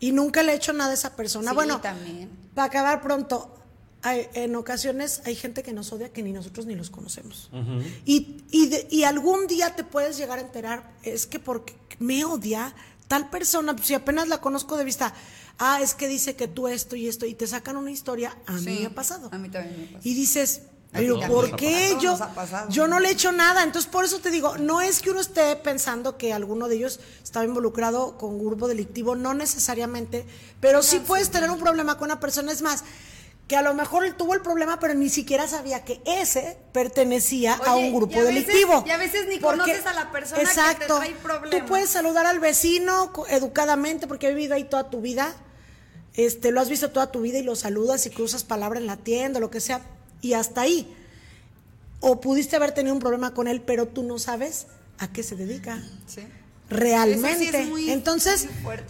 [0.00, 1.52] Y nunca le ha hecho nada a esa persona.
[1.52, 2.30] bueno, también.
[2.54, 3.54] para acabar pronto,
[4.14, 7.50] en ocasiones hay gente que nos odia que ni nosotros ni los conocemos.
[8.04, 12.74] Y, y, algún día te puedes llegar a enterar, es que porque me odia
[13.08, 15.14] tal persona, si apenas la conozco de vista,
[15.58, 18.52] ah, es que dice que tú esto y esto, y te sacan una historia, a
[18.52, 19.28] mí me ha pasado.
[19.32, 20.00] A mí también me ha pasado.
[20.04, 22.18] Y dices, pero ¿por qué yo,
[22.68, 23.62] yo no le he hecho nada?
[23.62, 27.00] Entonces, por eso te digo, no es que uno esté pensando que alguno de ellos
[27.22, 30.24] estaba involucrado con un grupo delictivo, no necesariamente,
[30.60, 32.52] pero sí puedes tener un problema con una persona.
[32.52, 32.84] Es más,
[33.48, 37.54] que a lo mejor él tuvo el problema, pero ni siquiera sabía que ese pertenecía
[37.54, 38.84] a un grupo delictivo.
[38.86, 41.60] y a veces ni conoces a la persona que te trae problemas.
[41.60, 45.32] Tú puedes saludar al vecino educadamente porque ha vivido ahí toda tu vida.
[46.14, 48.96] Este, lo has visto toda tu vida y lo saludas y cruzas palabra en la
[48.96, 49.82] tienda, lo que sea,
[50.22, 50.96] y hasta ahí.
[52.00, 54.66] O pudiste haber tenido un problema con él, pero tú no sabes
[54.98, 55.80] a qué se dedica.
[56.06, 56.22] Sí
[56.68, 57.68] realmente.
[57.92, 58.48] Entonces,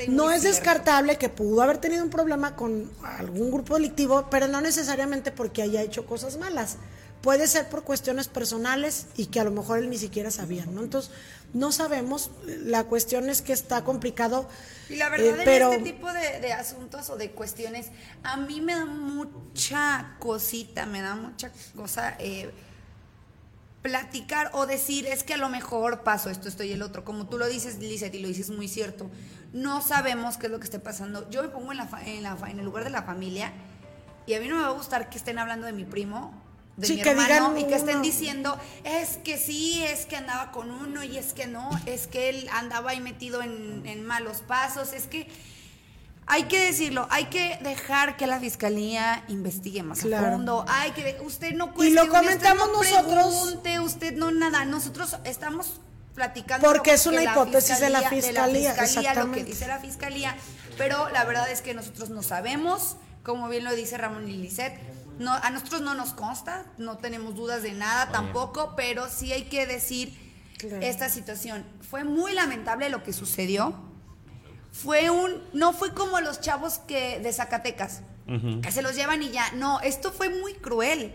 [0.09, 4.61] no es descartable que pudo haber tenido un problema con algún grupo delictivo, pero no
[4.61, 6.77] necesariamente porque haya hecho cosas malas.
[7.23, 10.83] Puede ser por cuestiones personales y que a lo mejor él ni siquiera sabía, ¿no?
[10.83, 11.11] Entonces,
[11.53, 12.31] no sabemos.
[12.45, 14.49] La cuestión es que está complicado.
[14.89, 17.89] Y la verdad, eh, en este tipo de, de, asuntos o de cuestiones,
[18.23, 22.15] a mí me da mucha cosita, me da mucha cosa.
[22.21, 22.51] Eh,
[23.87, 27.05] platicar o decir, es que a lo mejor paso esto, esto y el otro.
[27.05, 29.09] Como tú lo dices, Lizeth, y lo dices muy cierto.
[29.53, 31.31] No sabemos qué es lo que esté pasando.
[31.31, 33.53] Yo me pongo en, la, en, la, en el lugar de la familia
[34.27, 36.35] y a mí no me va a gustar que estén hablando de mi primo,
[36.77, 41.05] de mi hermano, y que estén diciendo, es que sí, es que andaba con uno
[41.05, 45.07] y es que no, es que él andaba ahí metido en, en malos pasos, es
[45.07, 45.29] que
[46.29, 50.65] hay que decirlo, hay que dejar que la fiscalía investigue más a fondo.
[50.69, 53.85] Hay que usted no cuestione, y lo comentamos usted no nosotros.
[53.85, 54.65] usted no nada.
[54.65, 55.81] Nosotros estamos
[56.15, 58.75] platicando porque es una hipótesis de la fiscalía,
[59.15, 60.35] lo que dice la fiscalía,
[60.77, 64.51] pero la verdad es que nosotros no sabemos, como bien lo dice Ramón y
[65.19, 69.45] no, a nosotros no nos consta, no tenemos dudas de nada tampoco, pero sí hay
[69.45, 70.13] que decir
[70.81, 71.65] esta situación.
[71.89, 73.75] Fue muy lamentable lo que sucedió
[74.83, 78.03] fue un, no fue como los chavos que de Zacatecas,
[78.63, 79.53] que se los llevan y ya.
[79.53, 81.15] No, esto fue muy cruel.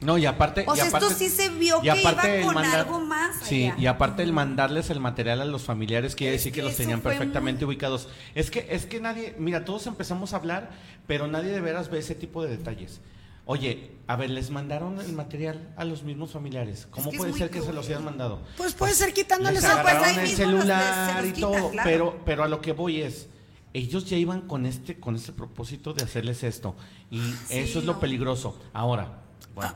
[0.00, 0.64] No, y aparte.
[0.66, 3.36] O sea, esto sí se vio que iba con algo más.
[3.42, 7.00] Sí, y aparte el mandarles el material a los familiares quiere decir que, los tenían
[7.00, 8.08] perfectamente ubicados.
[8.34, 10.70] Es que, es que nadie, mira, todos empezamos a hablar,
[11.06, 13.00] pero nadie de veras ve ese tipo de detalles.
[13.50, 16.86] Oye, a ver, les mandaron el material a los mismos familiares.
[16.90, 18.42] ¿Cómo puede ser que se los hayan mandado?
[18.58, 22.72] Pues puede ser quitándoles les pues el celular y todo, pero pero a lo que
[22.72, 23.30] voy es
[23.72, 26.76] ellos ya iban con este con este propósito de hacerles esto
[27.10, 28.60] y eso es lo peligroso.
[28.74, 29.22] Ahora,
[29.54, 29.72] bueno,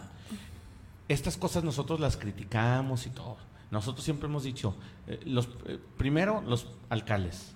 [1.09, 3.39] estas cosas nosotros las criticamos y todo.
[3.71, 7.53] Nosotros siempre hemos dicho, eh, los eh, primero los alcaldes,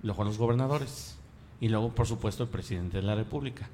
[0.00, 1.18] luego los gobernadores
[1.60, 3.68] y luego por supuesto el presidente de la República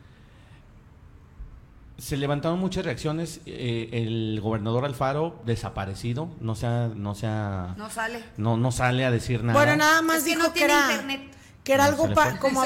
[2.01, 3.41] se levantaron muchas reacciones.
[3.47, 9.11] Eh, el gobernador Alfaro desaparecido, no sea, no sea, no sale, no, no sale a
[9.11, 9.59] decir nada.
[9.59, 10.89] Bueno, nada más dijo que, era,
[11.63, 12.09] que era algo
[12.41, 12.65] como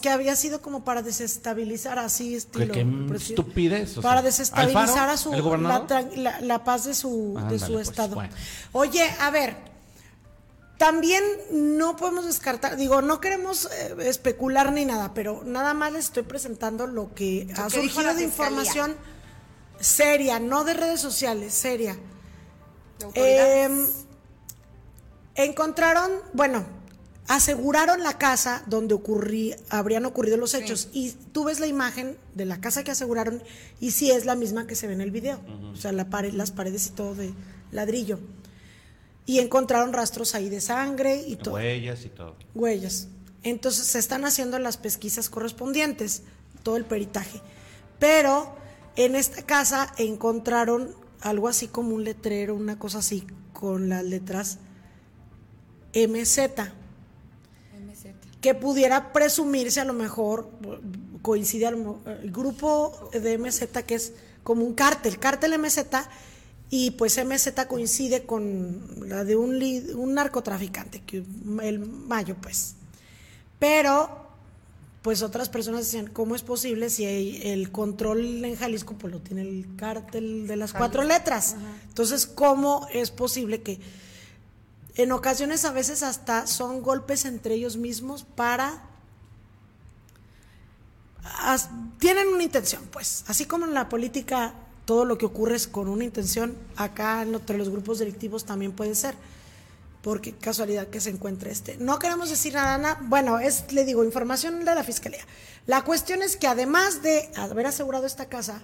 [0.00, 2.72] que había sido como para desestabilizar así estilo.
[2.72, 3.94] ¿Qué, estupidez.
[4.00, 8.22] para desestabilizar a su la, la, paz de su de su pues, estado.
[8.72, 9.71] Oye, a ver.
[10.82, 11.22] También
[11.52, 16.24] no podemos descartar, digo, no queremos eh, especular ni nada, pero nada más les estoy
[16.24, 18.96] presentando lo que ha surgido de información
[19.78, 21.96] seria, no de redes sociales, seria.
[23.14, 23.86] Em,
[25.36, 26.66] encontraron, bueno,
[27.28, 30.88] aseguraron la casa donde ocurrí, habrían ocurrido los hechos.
[30.92, 33.40] Y tú ves la imagen de la casa que aseguraron
[33.78, 35.38] y sí es la misma que se ve en el video.
[35.72, 37.32] O sea, la pared, las paredes y todo de
[37.70, 38.18] ladrillo.
[39.24, 41.54] Y encontraron rastros ahí de sangre y todo.
[41.54, 42.36] Huellas y todo.
[42.54, 43.08] Huellas.
[43.42, 46.22] Entonces se están haciendo las pesquisas correspondientes,
[46.62, 47.40] todo el peritaje.
[47.98, 48.54] Pero
[48.96, 54.58] en esta casa encontraron algo así como un letrero, una cosa así, con las letras
[55.94, 56.38] MZ
[58.42, 60.50] que pudiera presumirse a lo mejor,
[61.22, 64.12] coincide el grupo de MZ que es
[64.42, 65.78] como un cártel, cártel MZ,
[66.74, 69.62] y pues MZ coincide con la de un,
[69.94, 71.22] un narcotraficante, que
[71.62, 72.76] el Mayo pues.
[73.58, 74.26] Pero,
[75.02, 79.42] pues otras personas decían, ¿cómo es posible si el control en Jalisco pues lo tiene
[79.42, 81.56] el cártel de las cuatro letras?
[81.88, 83.78] Entonces, ¿cómo es posible que
[84.94, 88.82] en ocasiones a veces hasta son golpes entre ellos mismos para...
[91.98, 94.54] tienen una intención, pues, así como en la política
[94.84, 98.94] todo lo que ocurre es con una intención, acá entre los grupos delictivos también puede
[98.94, 99.14] ser,
[100.02, 101.76] porque casualidad que se encuentre este.
[101.76, 105.24] No queremos decir nada, nada, bueno, es, le digo, información de la Fiscalía.
[105.66, 108.60] La cuestión es que además de haber asegurado esta casa,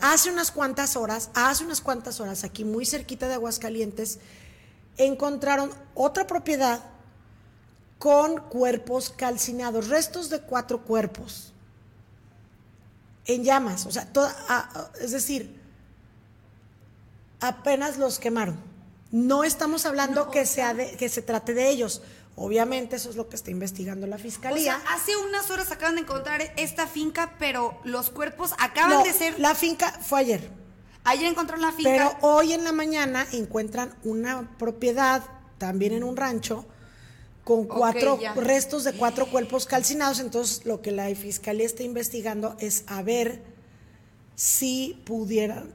[0.00, 4.20] hace unas cuantas horas, hace unas cuantas horas, aquí muy cerquita de Aguascalientes,
[4.96, 6.80] encontraron otra propiedad
[7.98, 11.53] con cuerpos calcinados, restos de cuatro cuerpos
[13.26, 14.08] en llamas, o sea,
[15.00, 15.60] es decir,
[17.40, 18.58] apenas los quemaron.
[19.10, 22.02] No estamos hablando que, sea que se trate de ellos.
[22.36, 24.76] Obviamente eso es lo que está investigando la fiscalía.
[24.76, 29.12] O sea, hace unas horas acaban de encontrar esta finca, pero los cuerpos acaban de
[29.12, 29.38] ser.
[29.38, 30.50] La finca fue ayer.
[31.04, 31.90] Ayer encontraron la finca.
[31.90, 35.22] Pero hoy en la mañana encuentran una propiedad,
[35.58, 36.66] también en un rancho,
[37.44, 40.18] con cuatro restos de cuatro cuerpos calcinados.
[40.18, 43.42] Entonces, lo que la fiscalía está investigando es a ver
[44.34, 45.74] si pudieran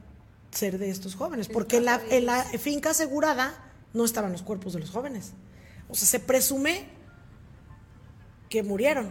[0.50, 1.48] ser de estos jóvenes.
[1.48, 3.54] Porque en la, en la finca asegurada
[3.94, 5.32] no estaban los cuerpos de los jóvenes.
[5.88, 6.86] O sea, se presume
[8.48, 9.10] que murieron.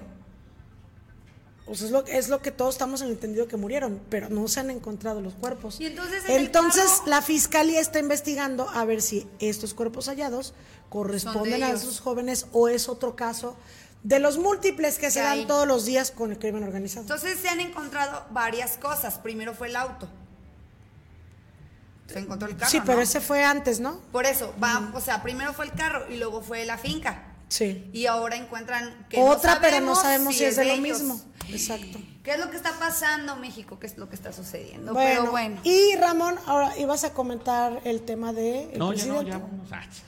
[1.70, 4.59] Pues es lo, es lo que todos estamos en entendido que murieron, pero no se
[4.59, 5.80] han encontrado los cuerpos.
[5.80, 10.55] ¿Y entonces, entonces la fiscalía está investigando a ver si estos cuerpos hallados
[10.89, 13.55] corresponden a esos jóvenes o es otro caso
[14.01, 17.01] de los múltiples que se dan todos los días con el crimen organizado.
[17.01, 19.20] Entonces se han encontrado varias cosas.
[19.20, 20.09] Primero fue el auto.
[22.11, 22.72] Se encontró el carro.
[22.72, 23.99] Sí, pero ese fue antes, ¿no?
[24.11, 27.26] Por eso, va, o sea, primero fue el carro y luego fue la finca.
[27.49, 27.89] Sí.
[27.93, 31.19] Y ahora encuentran que otra, pero no sabemos si, es de, lo mismo.
[31.49, 31.99] Exacto.
[32.23, 33.79] ¿Qué es lo que está pasando México?
[33.79, 34.93] ¿Qué es lo que está sucediendo?
[34.93, 35.59] Pero bueno.
[35.63, 39.31] Y Ramón, ahora ibas a comentar el tema de no, presidente.
[39.31, 39.39] Ya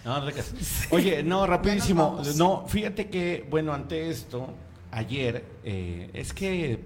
[0.05, 0.31] no, no,
[0.91, 2.21] Oye, no, rapidísimo.
[2.35, 4.53] No, fíjate que, bueno, ante esto,
[4.91, 6.79] ayer, eh, es que,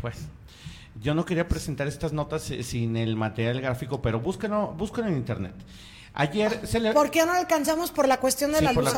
[0.00, 0.18] pues,
[1.02, 5.16] yo no quería presentar estas notas eh, sin el material gráfico, pero búsquenlo, búsquenlo en
[5.16, 5.54] internet.
[6.14, 6.92] Ayer se le...
[6.92, 8.92] ¿Por qué no alcanzamos por la cuestión de la luz?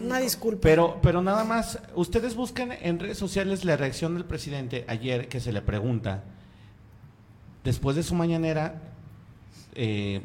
[0.00, 0.60] Una disculpa.
[0.62, 5.40] Pero, pero nada más, ustedes busquen en redes sociales la reacción del presidente ayer que
[5.40, 6.22] se le pregunta,
[7.64, 8.80] después de su mañanera,
[9.74, 10.22] eh,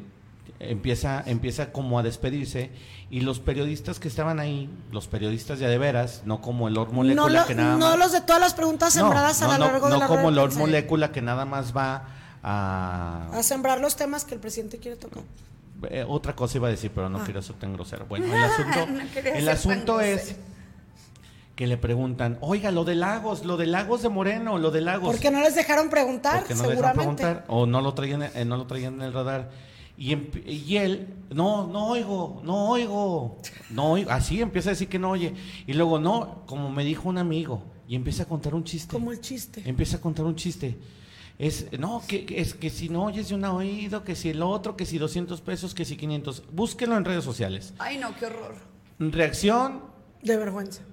[0.59, 2.69] empieza, empieza como a despedirse
[3.09, 6.93] y los periodistas que estaban ahí, los periodistas ya de veras, no como el Lord
[6.93, 10.07] Molecula que nada No los de todas las preguntas sembradas a lo largo de la
[10.07, 12.05] No como el Lord Molecula que nada más va
[12.43, 13.27] a...
[13.33, 15.23] A sembrar los temas que el presidente quiere tocar.
[15.89, 17.21] Eh, otra cosa iba a decir, pero no ah.
[17.23, 18.05] quiero ser tan grosero.
[18.07, 18.87] Bueno, el asunto,
[19.23, 20.35] el asunto es
[21.55, 25.11] que le preguntan, oiga, lo de Lagos, lo de Lagos de Moreno, lo de Lagos.
[25.11, 27.41] Porque no les dejaron preguntar, no seguramente.
[27.47, 29.49] o no lo traían, eh, no lo traían en el radar.
[29.97, 30.15] Y,
[30.47, 33.37] y, él, no, no oigo, no oigo,
[33.69, 34.09] no oigo.
[34.09, 35.35] Así empieza a decir que no oye.
[35.67, 38.91] Y luego, no, como me dijo un amigo, y empieza a contar un chiste.
[38.91, 39.61] Como el chiste.
[39.65, 40.79] Empieza a contar un chiste
[41.41, 44.77] es, no, que, es que si no oyes de un oído, que si el otro,
[44.77, 46.43] que si 200 pesos, que si 500.
[46.51, 47.73] Búsquenlo en redes sociales.
[47.79, 48.53] Ay, no, qué horror.
[48.99, 49.81] Reacción.
[50.21, 50.83] De vergüenza.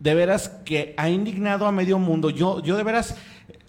[0.00, 2.30] De veras que ha indignado a medio mundo.
[2.30, 3.14] Yo, yo de veras,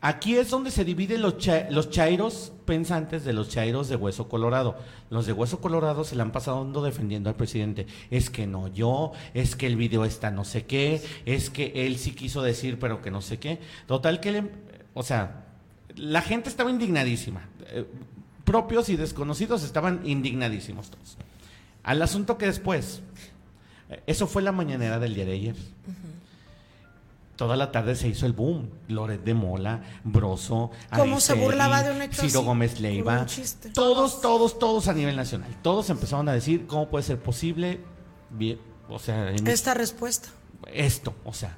[0.01, 1.35] aquí es donde se dividen los,
[1.69, 4.77] los chairos pensantes de los chairos de Hueso Colorado.
[5.11, 7.85] Los de Hueso Colorado se le han pasado defendiendo al presidente.
[8.09, 11.99] Es que no yo, es que el video está no sé qué, es que él
[11.99, 13.59] sí quiso decir, pero que no sé qué.
[13.85, 14.49] Total que le,
[14.95, 15.45] o sea,
[15.99, 17.41] la gente estaba indignadísima.
[17.67, 17.85] Eh,
[18.45, 21.17] propios y desconocidos estaban indignadísimos todos.
[21.83, 23.01] Al asunto que después,
[23.89, 25.55] eh, eso fue la mañanera del día de ayer.
[27.35, 28.69] Toda la tarde se hizo el boom.
[28.89, 33.25] Loret de Mola, Broso, Como se burlaba de un hecho Ciro Gómez Leiva.
[33.73, 35.49] Todos, todos, todos a nivel nacional.
[35.61, 37.79] Todos empezaron a decir cómo puede ser posible.
[38.89, 40.29] O sea, esta respuesta.
[40.73, 41.55] Esto, o sea,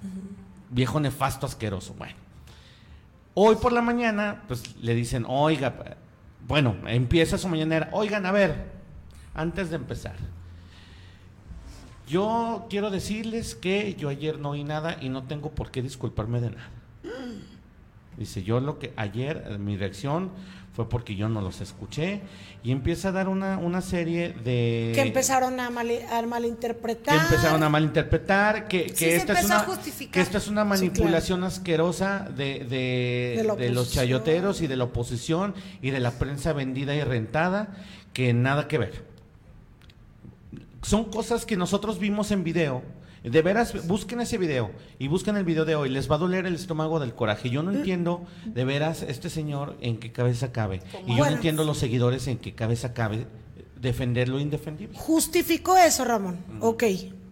[0.69, 1.95] viejo nefasto asqueroso.
[1.97, 2.30] Bueno.
[3.33, 5.97] Hoy por la mañana, pues le dicen, oiga,
[6.47, 8.71] bueno, empieza su mañanera, oigan, a ver,
[9.33, 10.15] antes de empezar,
[12.07, 16.41] yo quiero decirles que yo ayer no oí nada y no tengo por qué disculparme
[16.41, 16.69] de nada.
[18.17, 20.31] Dice, yo lo que ayer, mi reacción
[20.73, 22.21] fue porque yo no los escuché
[22.63, 24.93] y empieza a dar una, una serie de...
[24.95, 27.17] Que empezaron a, malinterpretar.
[27.17, 29.67] Que empezaron a malinterpretar, que, que, esta, es una,
[30.11, 35.55] que esta es una manipulación asquerosa de, de, de los chayoteros y de la oposición
[35.81, 37.75] y de la prensa vendida y rentada,
[38.13, 39.05] que nada que ver.
[40.83, 42.81] Son cosas que nosotros vimos en video
[43.23, 45.89] de veras, busquen ese video y busquen el video de hoy.
[45.89, 47.49] Les va a doler el estómago del coraje.
[47.49, 50.81] Yo no entiendo de veras este señor en qué cabeza cabe.
[51.05, 53.27] Y yo no entiendo los seguidores en qué cabeza cabe
[53.79, 54.97] defender lo indefendible.
[54.97, 56.39] Justificó eso, Ramón.
[56.61, 56.83] Ok.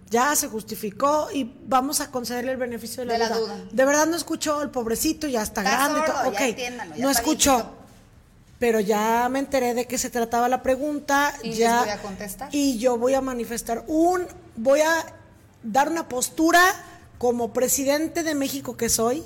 [0.09, 3.63] Ya se justificó y vamos a concederle el beneficio de la, duda.
[3.71, 6.01] De verdad no escuchó el pobrecito, ya está, grande.
[6.97, 7.75] no escuchó
[8.59, 11.33] pero ya me enteré de qué se trataba la pregunta.
[11.43, 12.49] ¿Y ya, voy a contestar?
[12.51, 14.27] Y yo voy a manifestar un,
[14.57, 15.05] voy a
[15.63, 16.61] dar una postura
[17.17, 19.23] como presidente de México que soy,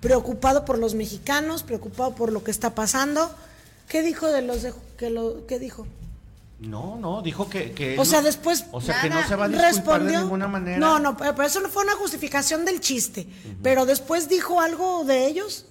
[0.00, 3.30] preocupado por los mexicanos, preocupado por lo que está pasando.
[3.88, 5.86] ¿Qué dijo de los de, que lo qué dijo?
[6.60, 10.04] No, no, dijo que, o sea, después o sea, que no se va a disculpar
[10.04, 10.78] de ninguna manera.
[10.78, 13.26] No, no, pero eso no fue una justificación del chiste,
[13.62, 15.66] pero después dijo algo de ellos.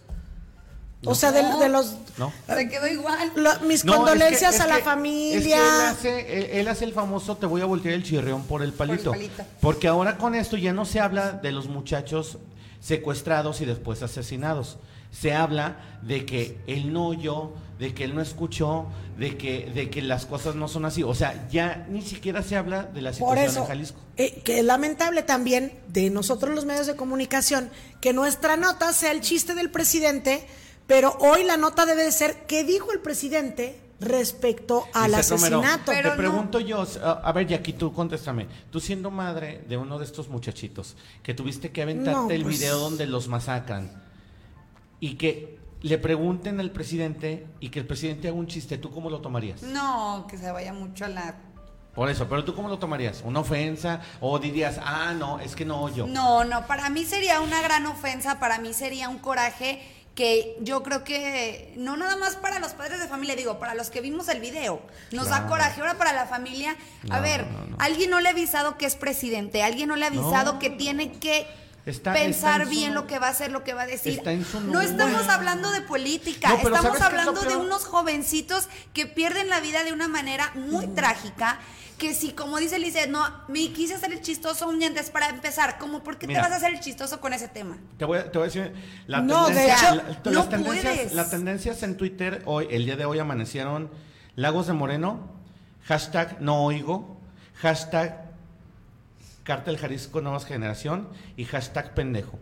[1.04, 1.96] O sea, de, los...
[2.18, 2.32] No.
[2.48, 3.32] Se quedó igual.
[3.66, 5.58] mis condolencias a la familia.
[5.58, 9.12] él, hace, él, hace, el famoso te voy a voltear el chirrión por el, palito,
[9.60, 12.38] Porque ahora con esto ya no se habla de los muchachos
[12.80, 14.78] secuestrados y después asesinados.
[15.12, 18.86] Se habla de que él no oyó, de que él no escuchó,
[19.18, 21.04] de que, de que las cosas no son así.
[21.04, 24.00] O sea, ya ni siquiera se habla de la situación en Jalisco.
[24.18, 27.72] Eh, que es lamentable también de nosotros los medios de comunicación
[28.02, 30.48] que nuestra nota sea el chiste del presidente
[30.92, 35.90] pero hoy la nota debe de ser qué dijo el presidente respecto al asesinato.
[35.90, 38.50] te pregunto yo, a ver, Jackie, tú contéstame.
[38.70, 42.78] Tú siendo madre de uno de estos muchachitos, que tuviste que aventarte el pues video
[42.78, 43.90] donde los masacran
[45.00, 49.10] y que le pregunten al presidente y que el presidente haga un chiste, ¿tú cómo
[49.10, 49.64] lo tomarías?
[49.64, 51.36] No, que se vaya mucho a la
[51.94, 53.22] por eso, pero tú cómo lo tomarías?
[53.26, 54.00] ¿Una ofensa?
[54.22, 56.08] ¿O dirías, ah, no, es que no yo?
[56.08, 59.82] No, no, para mí sería una gran ofensa, para mí sería un coraje
[60.16, 63.90] que yo creo que no nada más para los padres de familia, digo, para los
[63.90, 64.82] que vimos el video,
[65.12, 65.80] nos da coraje.
[65.80, 66.76] Ahora para la familia.
[67.10, 67.46] A ver,
[67.80, 71.14] alguien no le ha avisado que es presidente, alguien no le ha avisado que tiene
[71.14, 71.48] que
[71.86, 74.22] pensar bien lo que va a hacer, lo que va a decir.
[74.66, 79.94] no estamos hablando de política, estamos hablando de unos jovencitos que pierden la vida de
[79.94, 81.60] una manera muy trágica
[82.02, 85.78] que si, como dice Lizeth, no, me quise hacer el chistoso un dientes para empezar,
[85.78, 87.78] ¿cómo por qué te vas a hacer el chistoso con ese tema?
[88.00, 88.74] Te voy, te voy a decir,
[89.06, 93.06] la no, tendencia, de hecho, las, tendencias, las tendencias en Twitter hoy, el día de
[93.06, 93.92] hoy amanecieron
[94.36, 95.30] Lagos de Moreno,
[95.84, 97.20] hashtag no oigo,
[97.58, 98.32] hashtag
[99.44, 102.40] Cártel Jalisco Nuevas Generación y hashtag pendejo.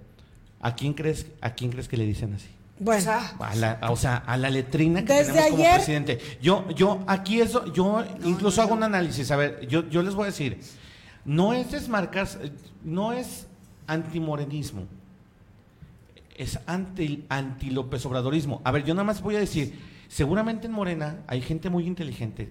[0.61, 2.47] ¿A quién crees, a quién crees que le dicen así?
[2.79, 6.19] Bueno, a la, o sea, a la letrina que tenemos como presidente.
[6.41, 9.29] Yo, yo, aquí eso, yo incluso hago un análisis.
[9.31, 10.61] A ver, yo, yo les voy a decir,
[11.25, 12.27] no es desmarcar,
[12.83, 13.47] no es
[13.85, 14.85] antimorenismo,
[16.37, 18.61] es anti, anti López Obradorismo.
[18.63, 19.77] A ver, yo nada más voy a decir,
[20.07, 22.49] seguramente en Morena hay gente muy inteligente.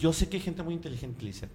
[0.00, 1.50] Yo sé que hay gente muy inteligente, Lizeth.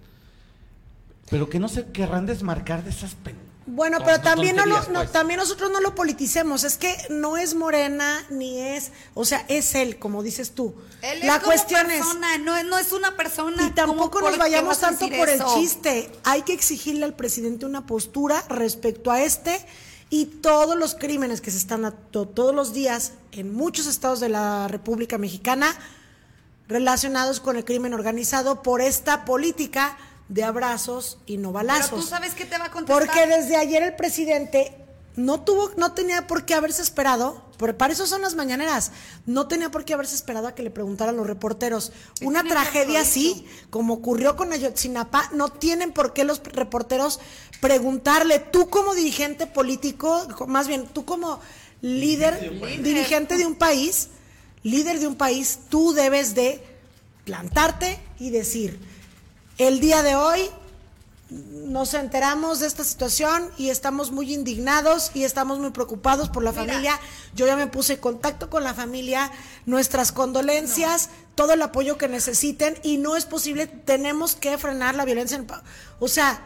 [1.28, 5.10] Pero que no se querrán desmarcar de esas pendejas bueno, pero también, no, pues.
[5.12, 6.64] también nosotros no lo politicemos.
[6.64, 10.74] Es que no es Morena ni es, o sea, es él, como dices tú.
[11.00, 13.66] Él La es cuestión persona, no, no, es una persona.
[13.66, 16.10] Y tampoco nos vayamos tanto por el chiste.
[16.24, 19.64] Hay que exigirle al presidente una postura respecto a este
[20.10, 24.68] y todos los crímenes que se están todos los días en muchos estados de la
[24.68, 25.74] República Mexicana
[26.68, 29.96] relacionados con el crimen organizado por esta política
[30.28, 31.90] de abrazos y no balazos.
[31.90, 33.06] Pero tú sabes qué te va a contestar.
[33.06, 34.76] Porque desde ayer el presidente
[35.16, 37.44] no tuvo, no tenía por qué haberse esperado,
[37.78, 38.90] para eso son las mañaneras,
[39.26, 41.92] no tenía por qué haberse esperado a que le preguntaran los reporteros.
[42.20, 47.20] Una tragedia así, como ocurrió con Ayotzinapa, no tienen por qué los reporteros
[47.60, 51.40] preguntarle, tú como dirigente político, más bien, tú como
[51.80, 54.08] líder, dirigente de un país,
[54.62, 56.62] líder de un país, tú debes de
[57.24, 58.78] plantarte y decir,
[59.58, 60.50] el día de hoy
[61.30, 66.52] nos enteramos de esta situación y estamos muy indignados y estamos muy preocupados por la
[66.52, 66.98] familia.
[67.34, 69.30] Yo ya me puse en contacto con la familia,
[69.66, 75.04] nuestras condolencias, todo el apoyo que necesiten y no es posible, tenemos que frenar la
[75.04, 75.36] violencia.
[75.36, 75.46] En...
[75.98, 76.40] O sea,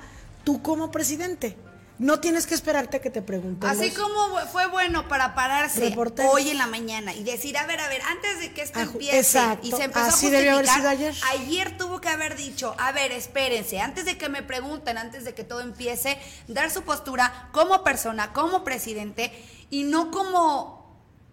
[0.45, 1.57] tú como presidente.
[1.99, 3.69] No tienes que esperarte a que te pregunten.
[3.69, 5.97] Así como fue bueno para pararse
[6.31, 9.41] hoy en la mañana y decir, a ver, a ver, antes de que esto empiece
[9.63, 11.15] y se empezó Así a haber sido ayer.
[11.33, 15.35] ayer tuvo que haber dicho, a ver, espérense, antes de que me pregunten, antes de
[15.35, 19.33] que todo empiece, dar su postura como persona, como presidente
[19.71, 20.78] y no como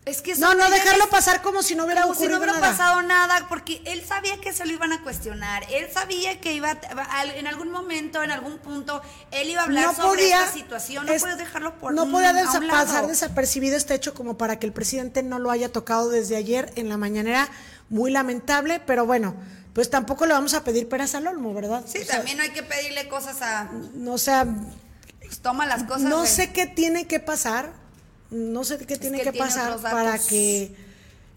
[0.06, 3.02] es que no, no dejarlo pasar como si no hubiera como si no hubiera pasado
[3.02, 6.78] nada, porque él sabía que se lo iban a cuestionar, él sabía que iba
[7.36, 9.02] en algún momento, en algún punto,
[9.32, 12.34] él iba a hablar sobre esta situación, no puede dejarlo por No podía
[12.70, 16.72] pasar desapercibido este hecho como para que el presidente no lo haya tocado desde ayer
[16.76, 17.50] en la mañanera,
[17.90, 19.36] muy lamentable, pero bueno,
[19.74, 21.84] pues tampoco le vamos a pedir peras al olmo, ¿verdad?
[21.88, 23.70] Sí, también no hay que pedirle cosas a...
[23.94, 24.46] No sea...
[25.20, 26.04] Pues toma las cosas.
[26.04, 27.85] No sé qué tiene que pasar
[28.36, 30.76] no sé qué tiene que, pasar para que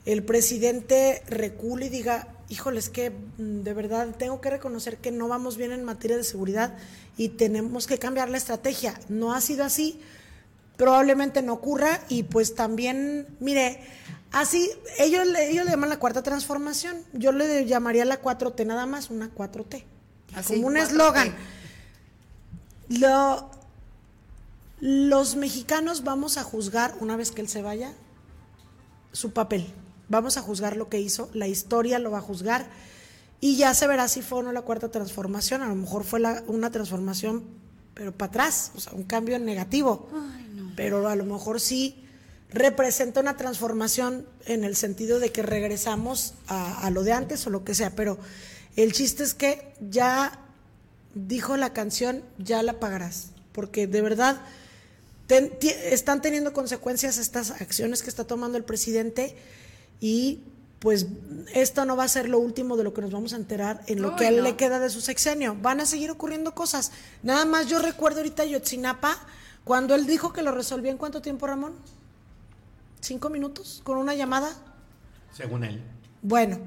[0.05, 5.29] el presidente recule y diga, híjoles, que mm, de verdad tengo que reconocer que no
[5.29, 6.75] vamos bien en materia de seguridad
[7.17, 8.99] y tenemos que cambiar la estrategia.
[9.09, 10.01] No ha sido así,
[10.77, 13.81] probablemente no ocurra y pues también, mire,
[14.33, 19.11] así, ellos, ellos le llaman la cuarta transformación, yo le llamaría la 4T nada más,
[19.11, 19.85] una 4T,
[20.47, 21.35] como un eslogan.
[22.89, 23.51] Lo,
[24.81, 27.93] los mexicanos vamos a juzgar, una vez que él se vaya,
[29.13, 29.67] su papel.
[30.09, 32.67] Vamos a juzgar lo que hizo, la historia lo va a juzgar
[33.41, 35.63] y ya se verá si fue o no la cuarta transformación.
[35.63, 37.45] A lo mejor fue una transformación,
[37.95, 40.09] pero para atrás, o sea, un cambio negativo.
[40.77, 42.05] Pero a lo mejor sí
[42.51, 47.51] representa una transformación en el sentido de que regresamos a, a lo de antes o
[47.51, 47.95] lo que sea.
[47.95, 48.19] Pero
[48.77, 50.41] el chiste es que ya
[51.15, 53.31] dijo la canción, ya la pagarás.
[53.53, 54.41] Porque de verdad
[55.29, 59.37] están teniendo consecuencias estas acciones que está tomando el presidente
[60.01, 60.41] y
[60.79, 61.07] pues
[61.53, 64.01] esto no va a ser lo último de lo que nos vamos a enterar en
[64.01, 65.57] lo que a él le queda de su sexenio.
[65.61, 66.93] Van a seguir ocurriendo cosas.
[67.23, 69.19] Nada más yo recuerdo ahorita Yotzinapa,
[69.65, 71.75] cuando él dijo que lo resolvía en cuánto tiempo, Ramón?
[73.01, 73.81] ¿Cinco minutos?
[73.85, 74.51] ¿Con una llamada?
[75.33, 75.83] Según él.
[76.23, 76.59] Bueno,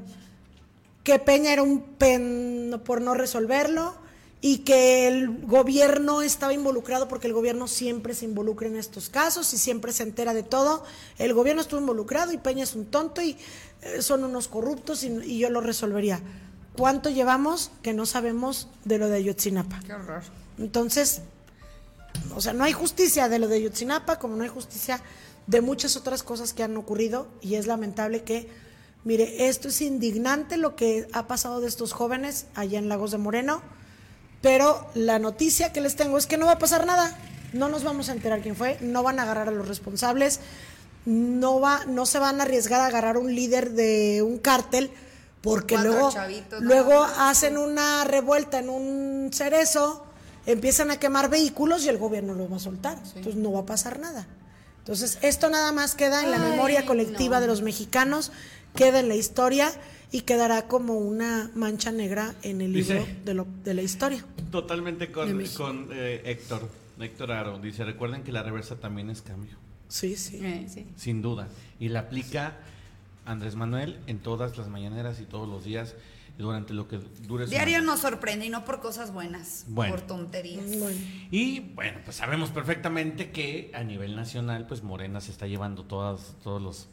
[1.03, 3.95] que Peña era un pen por no resolverlo
[4.43, 9.53] y que el gobierno estaba involucrado porque el gobierno siempre se involucra en estos casos
[9.53, 10.83] y siempre se entera de todo.
[11.19, 13.37] El gobierno estuvo involucrado y Peña es un tonto y
[13.83, 16.19] eh, son unos corruptos y, yo lo resolvería.
[16.75, 19.79] ¿Cuánto llevamos que no sabemos de lo de Ayotzinapa?
[19.85, 20.23] Qué horror.
[20.57, 21.21] Entonces,
[22.35, 25.03] o sea, no hay justicia de lo de Ayotzinapa como no hay justicia
[25.45, 28.49] de muchas otras cosas que han ocurrido y es lamentable que,
[29.03, 33.19] mire, esto es indignante lo que ha pasado de estos jóvenes allá en Lagos de
[33.19, 33.61] Moreno
[34.41, 37.17] pero la noticia que les tengo es que no va a pasar nada.
[37.53, 40.39] No nos vamos a enterar quién fue, no van a agarrar a los responsables,
[41.05, 44.91] no, va, no se van a arriesgar a agarrar un líder de un cártel,
[45.41, 46.11] porque luego,
[46.59, 50.05] luego hacen una revuelta en un cerezo,
[50.45, 52.97] empiezan a quemar vehículos y el gobierno los va a soltar.
[53.15, 54.27] Entonces no va a pasar nada.
[54.79, 58.31] Entonces, esto nada más queda en la memoria colectiva de los mexicanos,
[58.75, 59.71] queda en la historia
[60.11, 64.25] y quedará como una mancha negra en el libro de, lo, de la historia.
[64.51, 67.59] Totalmente con, con eh, Héctor, Héctor Aro.
[67.59, 69.55] Dice, recuerden que la reversa también es cambio.
[69.87, 70.39] Sí, sí.
[70.43, 70.85] Eh, sí.
[70.95, 71.47] Sin duda.
[71.79, 72.57] Y la aplica
[73.25, 75.95] Andrés Manuel en todas las mañaneras y todos los días
[76.37, 76.97] durante lo que
[77.27, 80.65] dure su Diario nos sorprende y no por cosas buenas, por tonterías.
[81.29, 86.35] Y bueno, pues sabemos perfectamente que a nivel nacional, pues Morena se está llevando todas,
[86.43, 86.87] todos los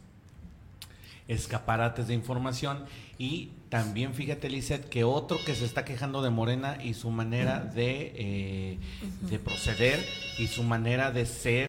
[1.28, 2.84] escaparates de información.
[3.18, 7.60] Y también fíjate Lizeth que otro que se está quejando de Morena y su manera
[7.60, 8.78] de, eh,
[9.22, 10.04] de proceder
[10.38, 11.66] y su manera de ser